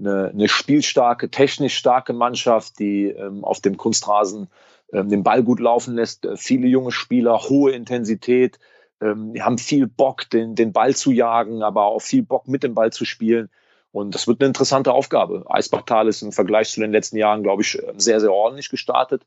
[0.00, 4.48] Eine, eine spielstarke, technisch starke Mannschaft, die ähm, auf dem Kunstrasen
[4.92, 8.58] ähm, den Ball gut laufen lässt, viele junge Spieler, hohe Intensität,
[9.00, 12.74] ähm, haben viel Bock, den, den Ball zu jagen, aber auch viel Bock mit dem
[12.74, 13.48] Ball zu spielen.
[13.92, 15.44] Und das wird eine interessante Aufgabe.
[15.48, 19.22] Eisbachtal ist im Vergleich zu den letzten Jahren, glaube ich, sehr, sehr ordentlich gestartet.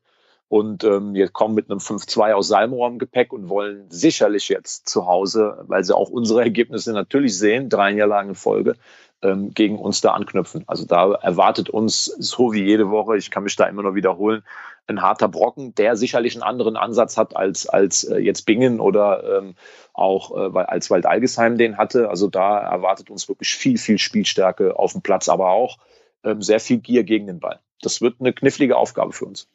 [0.48, 4.88] Und ähm, wir kommen mit einem 5-2 aus Salmrohr im Gepäck und wollen sicherlich jetzt
[4.88, 8.76] zu Hause, weil sie auch unsere Ergebnisse natürlich sehen, drei lang in Folge,
[9.22, 10.62] ähm, gegen uns da anknüpfen.
[10.66, 14.44] Also da erwartet uns, so wie jede Woche, ich kann mich da immer noch wiederholen,
[14.86, 19.38] ein harter Brocken, der sicherlich einen anderen Ansatz hat als, als äh, jetzt Bingen oder
[19.38, 19.54] ähm,
[19.96, 22.08] auch äh, als Wald Algesheim den hatte.
[22.10, 25.78] Also da erwartet uns wirklich viel, viel Spielstärke auf dem Platz, aber auch
[26.24, 27.60] ähm, sehr viel Gier gegen den Ball.
[27.80, 29.48] Das wird eine knifflige Aufgabe für uns.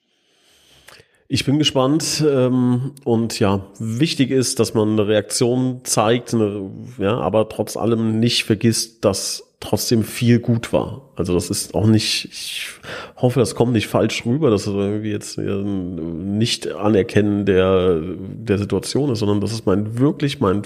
[1.33, 6.35] Ich bin gespannt ähm, und ja, wichtig ist, dass man eine Reaktion zeigt,
[6.97, 11.09] ja, aber trotz allem nicht vergisst, dass trotzdem viel gut war.
[11.15, 12.67] Also das ist auch nicht, ich
[13.15, 19.09] hoffe, das kommt nicht falsch rüber, dass es irgendwie jetzt nicht anerkennen der, der Situation
[19.09, 20.63] ist, sondern das ist mein wirklich mein,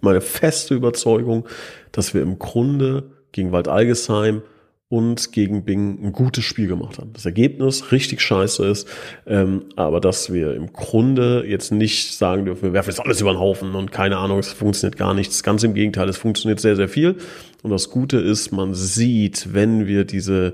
[0.00, 1.44] meine feste Überzeugung,
[1.90, 4.42] dass wir im Grunde gegen Wald Algesheim
[4.88, 7.12] und gegen Bing ein gutes Spiel gemacht haben.
[7.14, 8.88] Das Ergebnis richtig scheiße ist,
[9.26, 13.32] ähm, aber dass wir im Grunde jetzt nicht sagen dürfen, wir werfen jetzt alles über
[13.32, 15.42] den Haufen und keine Ahnung, es funktioniert gar nichts.
[15.42, 17.16] Ganz im Gegenteil, es funktioniert sehr, sehr viel.
[17.62, 20.52] Und das Gute ist, man sieht, wenn wir diese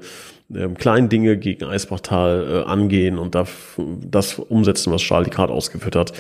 [0.55, 5.97] ähm, kleinen Dinge gegen Eisbachtal äh, angehen und das, das umsetzen, was Charlie gerade ausgeführt
[5.97, 6.13] hat,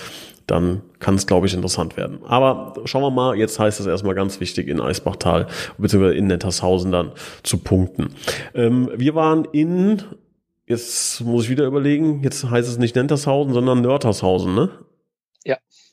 [0.46, 2.18] dann kann es, glaube ich, interessant werden.
[2.26, 5.46] Aber schauen wir mal, jetzt heißt es erstmal ganz wichtig, in Eisbachtal
[5.79, 6.16] bzw.
[6.16, 8.14] in Nettershausen dann zu punkten.
[8.55, 10.03] Ähm, wir waren in,
[10.66, 14.70] jetzt muss ich wieder überlegen, jetzt heißt es nicht Nentershausen, sondern Nörtershausen, ne?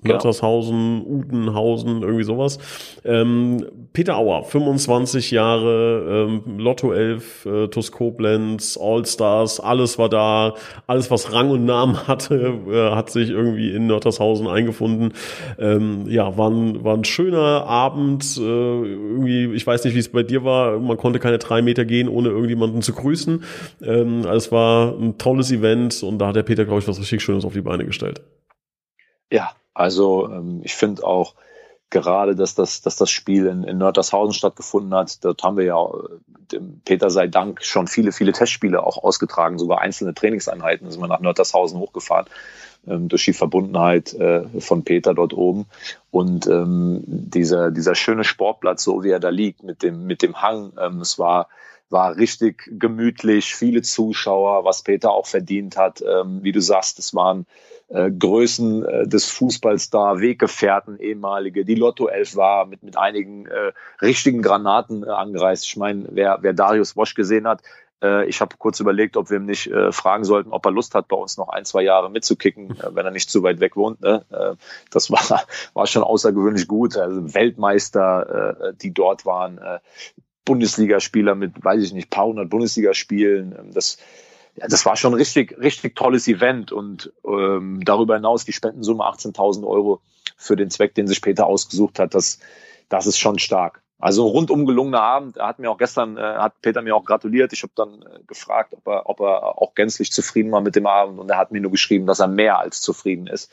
[0.04, 0.20] Ja.
[0.20, 1.00] Genau.
[1.08, 2.60] Udenhausen, irgendwie sowas.
[3.04, 10.54] Ähm, Peter Auer, 25 Jahre, ähm, Lotto 11, äh, TuS Koblenz, All-Stars, alles war da,
[10.86, 15.14] alles was Rang und Namen hatte, äh, hat sich irgendwie in Nörtershausen eingefunden.
[15.58, 20.10] Ähm, ja, war ein, war ein schöner Abend, äh, irgendwie, ich weiß nicht, wie es
[20.10, 23.44] bei dir war, man konnte keine drei Meter gehen, ohne irgendjemanden zu grüßen.
[23.82, 27.24] Ähm, es war ein tolles Event und da hat der Peter, glaube ich, was richtig
[27.24, 28.22] Schönes auf die Beine gestellt.
[29.32, 31.36] Ja, also ähm, ich finde auch
[31.92, 35.24] gerade, dass das, dass das Spiel in, in Nördershausen stattgefunden hat.
[35.24, 35.86] Dort haben wir ja
[36.52, 40.90] äh, Peter sei Dank schon viele, viele Testspiele auch ausgetragen, sogar einzelne Trainingseinheiten.
[40.90, 42.26] Sind wir nach Nördershausen hochgefahren
[42.88, 45.68] ähm, durch die Verbundenheit äh, von Peter dort oben.
[46.10, 50.42] Und ähm, dieser, dieser schöne Sportplatz, so wie er da liegt, mit dem, mit dem
[50.42, 51.50] Hang, ähm, es war
[51.90, 56.02] war richtig gemütlich, viele Zuschauer, was Peter auch verdient hat.
[56.02, 57.46] Ähm, wie du sagst, es waren
[57.90, 61.64] äh, Größen äh, des Fußballs da, Weggefährten, ehemalige.
[61.64, 63.72] Die Lotto 11 war mit, mit einigen äh,
[64.02, 65.66] richtigen Granaten äh, angereist.
[65.66, 67.62] Ich meine, wer, wer Darius Wosch gesehen hat,
[68.04, 70.94] äh, ich habe kurz überlegt, ob wir ihm nicht äh, fragen sollten, ob er Lust
[70.96, 73.76] hat, bei uns noch ein, zwei Jahre mitzukicken, äh, wenn er nicht zu weit weg
[73.76, 74.02] wohnt.
[74.02, 74.26] Ne?
[74.30, 74.56] Äh,
[74.92, 76.98] das war, war schon außergewöhnlich gut.
[76.98, 79.60] Also Weltmeister, äh, die dort waren,
[80.48, 83.54] Bundesligaspieler mit, weiß ich nicht, paar hundert Bundesligaspielen.
[83.60, 83.98] Ähm, das,
[84.56, 89.04] ja, das war schon ein richtig, richtig tolles Event und ähm, darüber hinaus die Spendensumme
[89.04, 90.02] 18.000 Euro
[90.38, 92.40] für den Zweck, den sich Peter ausgesucht hat, das,
[92.90, 93.82] das ist schon stark.
[94.00, 95.38] Also rundum gelungener Abend.
[95.38, 97.52] Er hat mir auch gestern, äh, hat Peter mir auch gratuliert.
[97.52, 100.86] Ich habe dann äh, gefragt, ob er, ob er auch gänzlich zufrieden war mit dem
[100.86, 103.52] Abend und er hat mir nur geschrieben, dass er mehr als zufrieden ist.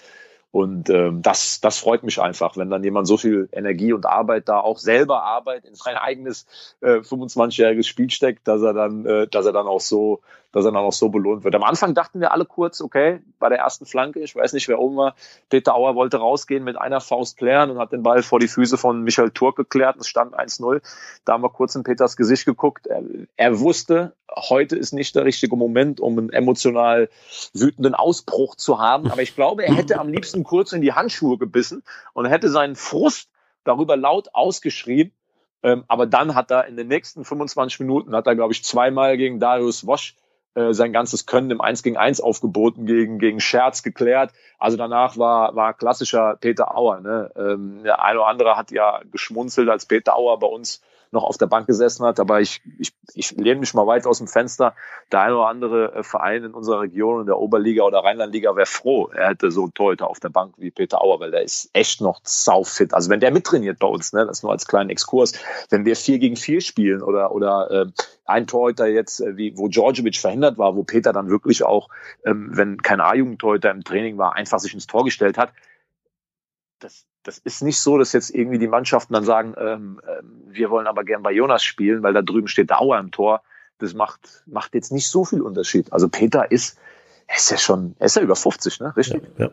[0.55, 4.49] Und ähm, das, das freut mich einfach, wenn dann jemand so viel Energie und Arbeit
[4.49, 6.47] da auch selber Arbeit in sein eigenes
[6.81, 10.21] äh, 25-jähriges Spiel steckt, dass er dann, äh, dass er dann auch so
[10.55, 11.57] dass er dann auch so belohnt wird.
[11.57, 14.79] Am Anfang dachten wir alle kurz, okay, bei der ersten Flanke, ich weiß nicht, wer
[14.79, 15.17] oben war,
[15.51, 18.79] Peter Auer wollte rausgehen mit einer Faust klären und hat den Ball vor die Füße
[18.79, 19.97] von Michael Turk geklärt.
[19.99, 20.81] Es stand 1-0.
[21.25, 22.87] Da haben wir kurz in Peters Gesicht geguckt.
[22.87, 23.03] Er,
[23.37, 27.09] er wusste, heute ist nicht der richtige Moment, um einen emotional
[27.53, 29.11] wütenden Ausbruch zu haben.
[29.11, 32.77] Aber ich glaube, er hätte am liebsten kurz in die Handschuhe gebissen und hätte seinen
[32.77, 33.29] Frust
[33.65, 35.11] darüber laut ausgeschrien.
[35.65, 39.17] Ähm, aber dann hat er in den nächsten 25 Minuten, hat er, glaube ich, zweimal
[39.17, 40.15] gegen Darius Wosch
[40.55, 44.33] äh, sein ganzes Können im 1 gegen 1 aufgeboten, gegen, gegen Scherz geklärt.
[44.59, 47.01] Also danach war, war klassischer Peter Auer.
[47.01, 47.31] Ne?
[47.37, 50.81] Ähm, der eine oder andere hat ja geschmunzelt, als Peter Auer bei uns
[51.15, 52.21] noch auf der Bank gesessen hat.
[52.21, 54.75] Aber ich, ich, ich lehne mich mal weit aus dem Fenster.
[55.11, 58.67] Der eine oder andere äh, Verein in unserer Region, in der Oberliga oder Rheinlandliga, wäre
[58.67, 61.71] froh, er hätte so einen Torhüter auf der Bank wie Peter Auer, weil der ist
[61.73, 62.93] echt noch saufit.
[62.93, 65.33] Also wenn der mittrainiert bei uns, ne, das nur als kleinen Exkurs,
[65.71, 67.87] wenn wir vier gegen vier spielen oder, oder äh,
[68.27, 71.89] ein Torhüter jetzt, äh, wie, wo Djordjevic verhindert war, wo Peter dann wirklich auch,
[72.25, 75.53] ähm, wenn kein A-Jugendtorhüter im Training war, einfach sich ins Tor gestellt hat,
[76.81, 80.71] das, das ist nicht so, dass jetzt irgendwie die Mannschaften dann sagen, ähm, ähm, wir
[80.71, 83.43] wollen aber gern bei Jonas spielen, weil da drüben steht Dauer im Tor.
[83.79, 85.93] Das macht, macht jetzt nicht so viel Unterschied.
[85.93, 86.79] Also Peter ist,
[87.27, 88.97] er ist ja schon, er ist ja über 50, ne?
[88.97, 89.23] Richtig?
[89.39, 89.47] Ja.
[89.47, 89.51] ja.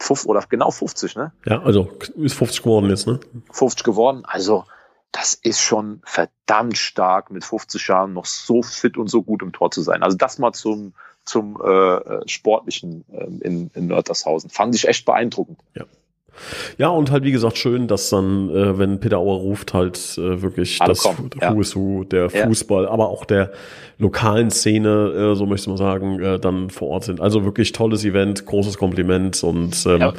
[0.00, 1.32] 50, oder genau 50, ne?
[1.46, 3.20] Ja, also ist 50 geworden jetzt, ne?
[3.52, 4.24] 50 geworden.
[4.24, 4.64] Also
[5.12, 9.52] das ist schon verdammt stark, mit 50 Jahren noch so fit und so gut im
[9.52, 10.02] Tor zu sein.
[10.02, 14.50] Also das mal zum, zum äh, äh Sportlichen äh, in, in Nörtershausen.
[14.50, 15.60] Fand ich echt beeindruckend.
[15.74, 15.84] Ja.
[16.78, 20.42] Ja, und halt wie gesagt schön, dass dann, äh, wenn Peter Auer ruft, halt äh,
[20.42, 22.90] wirklich Alle das Who is Who der Fußball, ja.
[22.90, 23.52] aber auch der
[23.98, 27.20] lokalen Szene, äh, so möchte mal sagen, äh, dann vor Ort sind.
[27.20, 30.12] Also wirklich tolles Event, großes Kompliment und ähm, ja.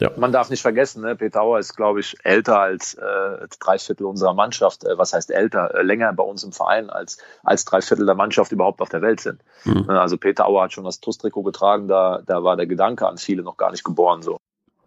[0.00, 0.10] Ja.
[0.16, 4.06] Man darf nicht vergessen, ne, Peter Auer ist, glaube ich, älter als äh, drei Viertel
[4.06, 4.84] unserer Mannschaft.
[4.84, 5.72] Äh, was heißt älter?
[5.74, 9.02] Äh, länger bei uns im Verein als, als drei Viertel der Mannschaft überhaupt auf der
[9.02, 9.40] Welt sind.
[9.64, 9.88] Mhm.
[9.88, 13.42] Also Peter Auer hat schon das TUS-Trikot getragen, da, da war der Gedanke an viele
[13.42, 14.22] noch gar nicht geboren.
[14.22, 14.38] So.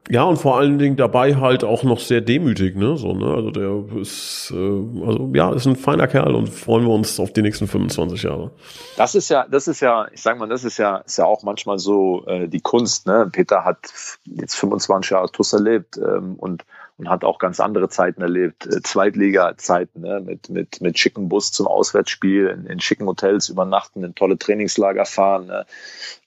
[0.10, 2.96] Ja, und vor allen Dingen dabei halt auch noch sehr demütig, ne?
[2.96, 3.26] So, ne?
[3.34, 7.34] Also der ist, äh, also ja, ist ein feiner Kerl und freuen wir uns auf
[7.34, 8.52] die nächsten 25 Jahre.
[8.96, 11.44] Das ist ja, das ist ja, ich sag mal, das ist ja, ist ja auch
[11.44, 13.30] manchmal so äh, die Kunst, ne?
[13.32, 13.80] Peter hat
[14.26, 16.64] jetzt 25 Jahre TUS erlebt ähm, und
[16.98, 20.20] und hat auch ganz andere Zeiten erlebt, äh, Zweitliga-Zeiten, ne?
[20.20, 25.06] mit, mit, mit schicken Bus zum Auswärtsspiel, in, in schicken Hotels übernachten, in tolle Trainingslager
[25.06, 25.46] fahren.
[25.46, 25.66] Ne?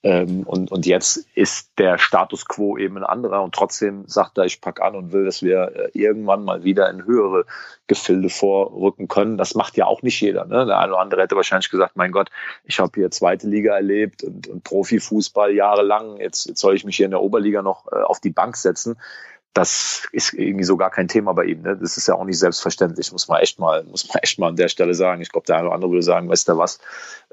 [0.05, 4.45] Ähm, und, und jetzt ist der Status quo eben ein anderer und trotzdem sagt er,
[4.45, 7.47] ich pack an und will, dass wir äh, irgendwann mal wieder in höhere
[7.89, 9.39] Gefilde vorrücken können.
[9.39, 10.45] Das macht ja auch nicht jeder.
[10.45, 10.67] Ne?
[10.67, 12.31] Der eine oder andere hätte wahrscheinlich gesagt, mein Gott,
[12.65, 16.97] ich habe hier zweite Liga erlebt und, und Profifußball jahrelang, jetzt, jetzt soll ich mich
[16.97, 18.97] hier in der Oberliga noch äh, auf die Bank setzen
[19.53, 21.63] das ist irgendwie so gar kein Thema bei ihm.
[21.63, 21.77] Ne?
[21.77, 24.57] Das ist ja auch nicht selbstverständlich, muss man echt mal, muss man echt mal an
[24.57, 25.23] der Stelle sagen.
[25.23, 26.79] Ich glaube, der eine oder andere würde sagen, weißt du was,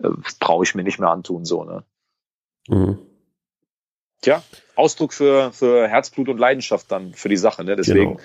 [0.01, 1.83] äh, brauche ich mir nicht mehr antun, so, ne?
[2.67, 2.97] Mhm.
[4.21, 4.43] Tja,
[4.75, 7.75] Ausdruck für, für Herzblut und Leidenschaft dann für die Sache, ne?
[7.75, 8.19] Deswegen, genau.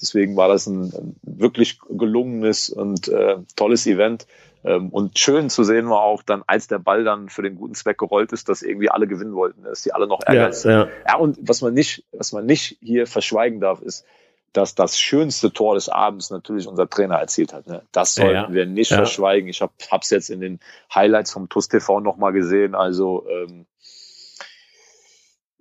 [0.00, 4.26] deswegen war das ein, ein wirklich gelungenes und äh, tolles Event.
[4.66, 7.74] Ähm, und schön zu sehen war auch dann, als der Ball dann für den guten
[7.74, 10.52] Zweck gerollt ist, dass irgendwie alle gewinnen wollten, dass die alle noch ärgern.
[10.64, 10.88] Ja, ja.
[11.06, 14.04] ja, und was man nicht, was man nicht hier verschweigen darf, ist,
[14.52, 17.66] dass das schönste Tor des Abends natürlich unser Trainer erzielt hat.
[17.66, 17.82] Ne?
[17.92, 19.48] Das sollten ja, wir nicht verschweigen.
[19.48, 20.60] Ich habe es jetzt in den
[20.92, 22.74] Highlights vom TUS TV nochmal gesehen.
[22.74, 23.66] Also ähm,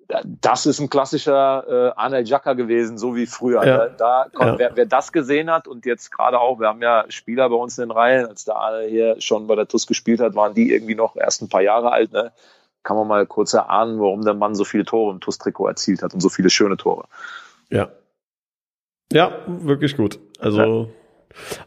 [0.08, 3.66] das ist ein klassischer äh, Arnel Jacka gewesen, so wie früher.
[3.66, 3.88] Ja.
[3.90, 4.60] Da, kommt, ja.
[4.60, 7.78] wer, wer, das gesehen hat und jetzt gerade auch, wir haben ja Spieler bei uns
[7.78, 10.72] in den Reihen, als der Arne hier schon bei der TUS gespielt hat, waren die
[10.72, 12.12] irgendwie noch erst ein paar Jahre alt.
[12.12, 12.32] Ne?
[12.84, 16.14] Kann man mal kurz erahnen, warum der Mann so viele Tore im TUS-Trikot erzielt hat
[16.14, 17.06] und so viele schöne Tore.
[17.70, 17.90] Ja.
[19.12, 20.20] Ja, wirklich gut.
[20.40, 20.88] Also ja.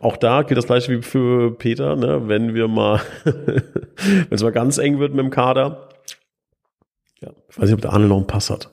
[0.00, 2.28] Auch da gilt das gleiche wie für Peter, ne?
[2.28, 5.88] wenn wir mal, wenn es mal ganz eng wird mit dem Kader,
[7.20, 8.70] ja, ich weiß nicht, ob der Arne noch einen Pass hat.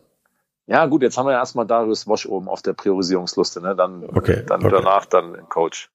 [0.67, 3.75] Ja, gut, jetzt haben wir ja erstmal Darius Wosch oben auf der Priorisierungsliste, ne?
[3.75, 4.71] Dann, okay, dann okay.
[4.71, 5.91] danach dann den Coach.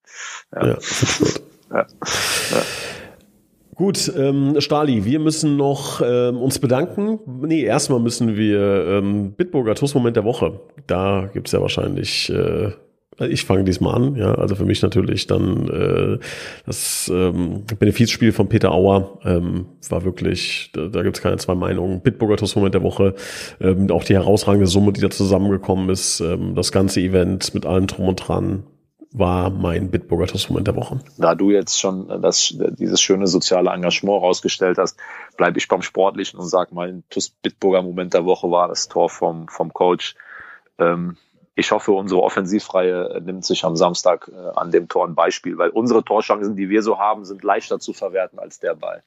[0.55, 0.67] Ja.
[0.67, 1.41] ja, gut.
[1.71, 1.77] ja.
[1.77, 2.61] ja.
[3.75, 7.19] Gut, ähm, Stali, wir müssen noch ähm, uns bedanken.
[7.25, 10.59] Nee, erstmal müssen wir ähm, Bitburger TUS-Moment der Woche.
[10.87, 12.73] Da gibt's ja wahrscheinlich äh,
[13.27, 14.33] ich fange diesmal an, ja.
[14.35, 16.19] Also für mich natürlich dann äh,
[16.65, 21.55] das ähm, Benefizspiel von Peter Auer ähm, war wirklich, da, da gibt es keine zwei
[21.55, 22.01] Meinungen.
[22.01, 23.15] Bitburger Moment der Woche,
[23.59, 27.87] ähm, auch die herausragende Summe, die da zusammengekommen ist, ähm, das ganze Event mit allem
[27.87, 28.63] drum und dran
[29.13, 30.99] war mein Bitburger Moment der Woche.
[31.17, 34.97] Da du jetzt schon das, dieses schöne soziale Engagement rausgestellt hast,
[35.37, 37.03] bleibe ich beim Sportlichen und sage, mein
[37.41, 40.15] Bitburger Moment der Woche war das Tor vom, vom Coach.
[40.79, 41.17] Ähm,
[41.55, 45.69] ich hoffe, unsere Offensivreihe nimmt sich am Samstag äh, an dem Tor ein Beispiel, weil
[45.69, 49.03] unsere Torchancen, die wir so haben, sind leichter zu verwerten als der Ball.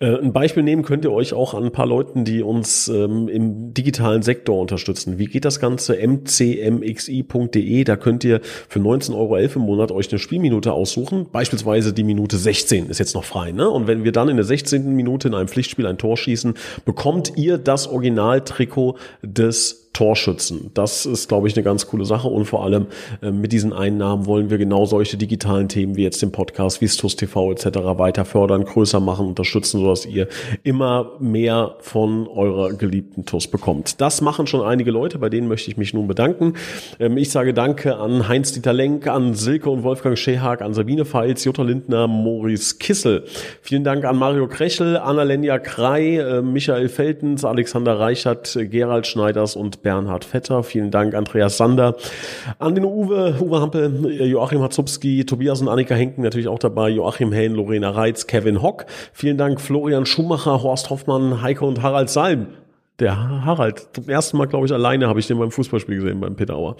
[0.00, 3.28] Äh, ein Beispiel nehmen könnt ihr euch auch an ein paar Leuten, die uns ähm,
[3.28, 5.18] im digitalen Sektor unterstützen.
[5.18, 5.96] Wie geht das Ganze?
[5.96, 11.28] mcmxi.de, da könnt ihr für 19,11 Euro im Monat euch eine Spielminute aussuchen.
[11.30, 13.52] Beispielsweise die Minute 16 ist jetzt noch frei.
[13.52, 13.68] Ne?
[13.68, 14.94] Und wenn wir dann in der 16.
[14.94, 20.70] Minute in einem Pflichtspiel ein Tor schießen, bekommt ihr das Originaltrikot des Torschützen.
[20.74, 22.86] Das ist, glaube ich, eine ganz coole Sache und vor allem
[23.22, 26.88] äh, mit diesen Einnahmen wollen wir genau solche digitalen Themen wie jetzt den Podcast, wie
[26.88, 27.66] Stus TV etc.
[27.98, 30.28] weiter fördern, größer machen, unterstützen, sodass ihr
[30.62, 34.00] immer mehr von eurer geliebten TUS bekommt.
[34.00, 36.54] Das machen schon einige Leute, bei denen möchte ich mich nun bedanken.
[37.00, 41.44] Ähm, ich sage Danke an Heinz-Dieter Lenk, an Silke und Wolfgang Schehag, an Sabine Feils,
[41.44, 43.24] Jutta Lindner, Maurice Kissel.
[43.62, 49.77] Vielen Dank an Mario Krechel, Annalenja Krei, äh, Michael Feltens, Alexander Reichert, Gerald Schneiders und
[49.82, 50.62] Bernhard Vetter.
[50.62, 51.96] Vielen Dank, Andreas Sander.
[52.58, 57.32] An den Uwe, Uwe Hampel, Joachim Hatzubski, Tobias und Annika Henken natürlich auch dabei, Joachim
[57.32, 58.86] Hain, Lorena Reitz, Kevin Hock.
[59.12, 62.48] Vielen Dank, Florian Schumacher, Horst Hoffmann, Heiko und Harald Salm
[62.98, 66.34] der Harald, zum ersten Mal, glaube ich, alleine habe ich den beim Fußballspiel gesehen, beim
[66.34, 66.76] Peter Auer.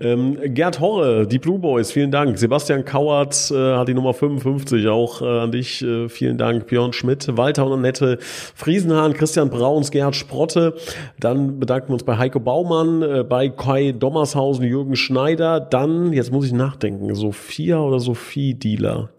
[0.00, 2.38] Ähm, Gerd Horre, die Blue Boys, vielen Dank.
[2.38, 6.68] Sebastian Kauert äh, hat die Nummer 55, auch äh, an dich, äh, vielen Dank.
[6.68, 10.74] Björn Schmidt, Walter und Annette Friesenhahn, Christian Brauns, Gerhard Sprotte.
[11.20, 15.60] Dann bedanken wir uns bei Heiko Baumann, äh, bei Kai Dommershausen, Jürgen Schneider.
[15.60, 19.10] Dann, jetzt muss ich nachdenken, Sophia oder Sophie Dealer.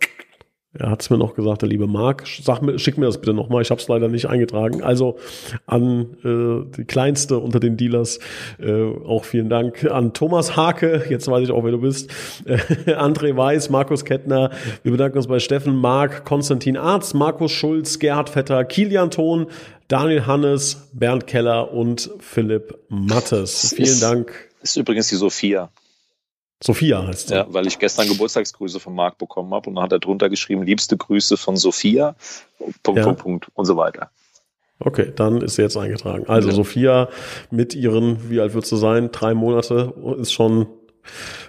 [0.73, 2.27] Er hat es mir noch gesagt, der liebe Marc.
[2.27, 3.63] Sag mir, schick mir das bitte nochmal.
[3.63, 4.84] Ich habe es leider nicht eingetragen.
[4.84, 5.17] Also
[5.65, 8.19] an äh, die kleinste unter den Dealers
[8.60, 11.05] äh, auch vielen Dank an Thomas Hake.
[11.10, 12.12] Jetzt weiß ich auch, wer du bist.
[12.45, 12.58] Äh,
[12.93, 14.51] André Weiß, Markus Kettner.
[14.84, 19.47] Wir bedanken uns bei Steffen, Marc, Konstantin Arz, Markus Schulz, Gerhard Vetter, Kilian Thon,
[19.88, 23.73] Daniel Hannes, Bernd Keller und Philipp Mattes.
[23.75, 24.49] Vielen Dank.
[24.62, 25.71] Das ist übrigens die Sophia.
[26.62, 27.36] Sophia heißt sie.
[27.36, 30.63] Ja, weil ich gestern Geburtstagsgrüße von Marc bekommen habe und dann hat er drunter geschrieben,
[30.63, 32.15] liebste Grüße von Sophia,
[32.84, 33.06] Punkt, ja.
[33.06, 34.12] Punkt, Punkt und so weiter.
[34.80, 36.26] Okay, dann ist sie jetzt eingetragen.
[36.28, 36.56] Also ja.
[36.56, 37.10] Sophia
[37.52, 40.67] mit ihren, wie alt wird sie sein, drei Monate, ist schon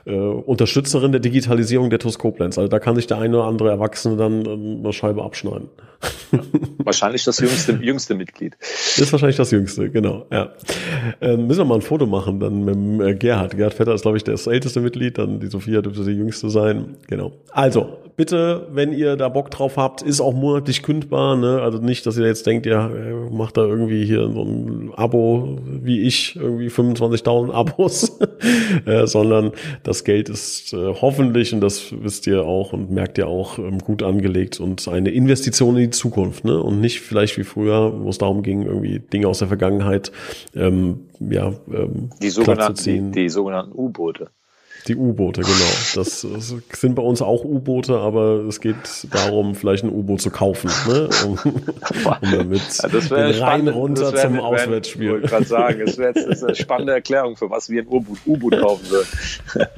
[0.05, 2.59] äh, Unterstützerin der Digitalisierung der TUS Koblenz.
[2.59, 5.69] Also da kann sich der eine oder andere Erwachsene dann äh, eine Scheibe abschneiden.
[6.79, 8.57] Wahrscheinlich das jüngste, jüngste Mitglied.
[8.61, 10.27] Ist wahrscheinlich das jüngste, genau.
[10.31, 10.53] Ja.
[11.21, 13.57] Äh, müssen wir mal ein Foto machen dann mit äh, Gerhard.
[13.57, 16.97] Gerhard Vetter ist, glaube ich, das älteste Mitglied, dann die Sophia dürfte die jüngste sein.
[17.09, 17.33] Genau.
[17.51, 21.37] Also, bitte, wenn ihr da Bock drauf habt, ist auch monatlich kündbar.
[21.37, 21.61] Ne?
[21.63, 25.59] Also nicht, dass ihr jetzt denkt, ja, äh, macht da irgendwie hier so ein Abo
[25.65, 28.19] wie ich, irgendwie 25.000 Abos,
[28.85, 33.27] äh, sondern das Geld ist äh, hoffentlich, und das wisst ihr auch und merkt ihr
[33.27, 36.45] auch, ähm, gut angelegt und eine Investition in die Zukunft.
[36.45, 36.61] Ne?
[36.63, 40.13] Und nicht vielleicht wie früher, wo es darum ging, irgendwie Dinge aus der Vergangenheit
[40.55, 44.31] ähm, ja, ähm, die sogenannten, die, die sogenannten U-Boote.
[44.87, 45.73] Die U-Boote, genau.
[45.95, 48.77] Das, das, sind bei uns auch U-Boote, aber es geht
[49.11, 51.09] darum, vielleicht ein U-Boot zu kaufen, ne?
[51.27, 55.05] um, um damit ja, das den Rhein runter wär, zum wär, Auswärtsspiel.
[55.05, 58.91] Ich wollte gerade sagen, das wäre eine spannende Erklärung, für was wir ein U-Boot kaufen
[58.91, 59.09] würden.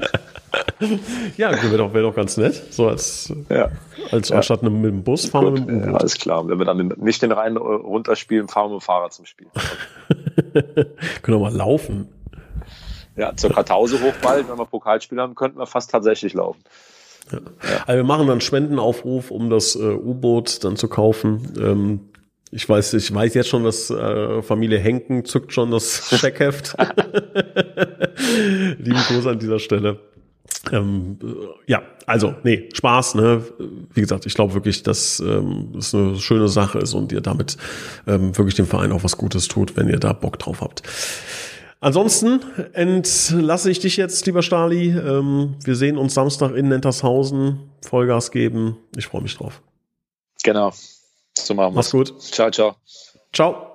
[1.36, 2.72] ja, wäre doch, wär doch ganz nett.
[2.72, 3.70] So als, ja.
[4.10, 4.36] als ja.
[4.36, 6.46] anstatt mit dem Bus fahren Gut, wir mit dem Ja, alles klar.
[6.48, 9.48] Wenn wir dann nicht den Rhein runterspielen, fahren wir mit dem Fahrrad zum Spiel.
[11.22, 12.08] Können wir mal laufen
[13.16, 16.62] ja, zur Kartause hoch bald, wenn wir Pokalspiel haben, könnten wir fast tatsächlich laufen.
[17.30, 17.38] Ja.
[17.86, 21.52] Also wir machen dann Spendenaufruf, um das äh, U-Boot dann zu kaufen.
[21.58, 22.00] Ähm,
[22.50, 26.76] Ich weiß, ich weiß jetzt schon, dass äh, Familie Henken zückt schon das Scheckheft.
[28.78, 30.00] Lieben Gruß an dieser Stelle.
[30.70, 31.18] Ähm,
[31.66, 33.44] ja, also, nee, Spaß, ne?
[33.92, 37.56] Wie gesagt, ich glaube wirklich, dass ähm, es eine schöne Sache ist und ihr damit
[38.06, 40.82] ähm, wirklich dem Verein auch was Gutes tut, wenn ihr da Bock drauf habt.
[41.80, 42.40] Ansonsten
[42.74, 44.90] entlasse ich dich jetzt, lieber Stali.
[44.90, 47.58] Ähm, wir sehen uns Samstag in Nentershausen.
[47.84, 48.76] Vollgas geben.
[48.96, 49.60] Ich freue mich drauf.
[50.44, 50.72] Genau.
[51.36, 52.14] So machen wir Mach's gut.
[52.20, 52.76] Ciao, ciao.
[53.32, 53.71] Ciao.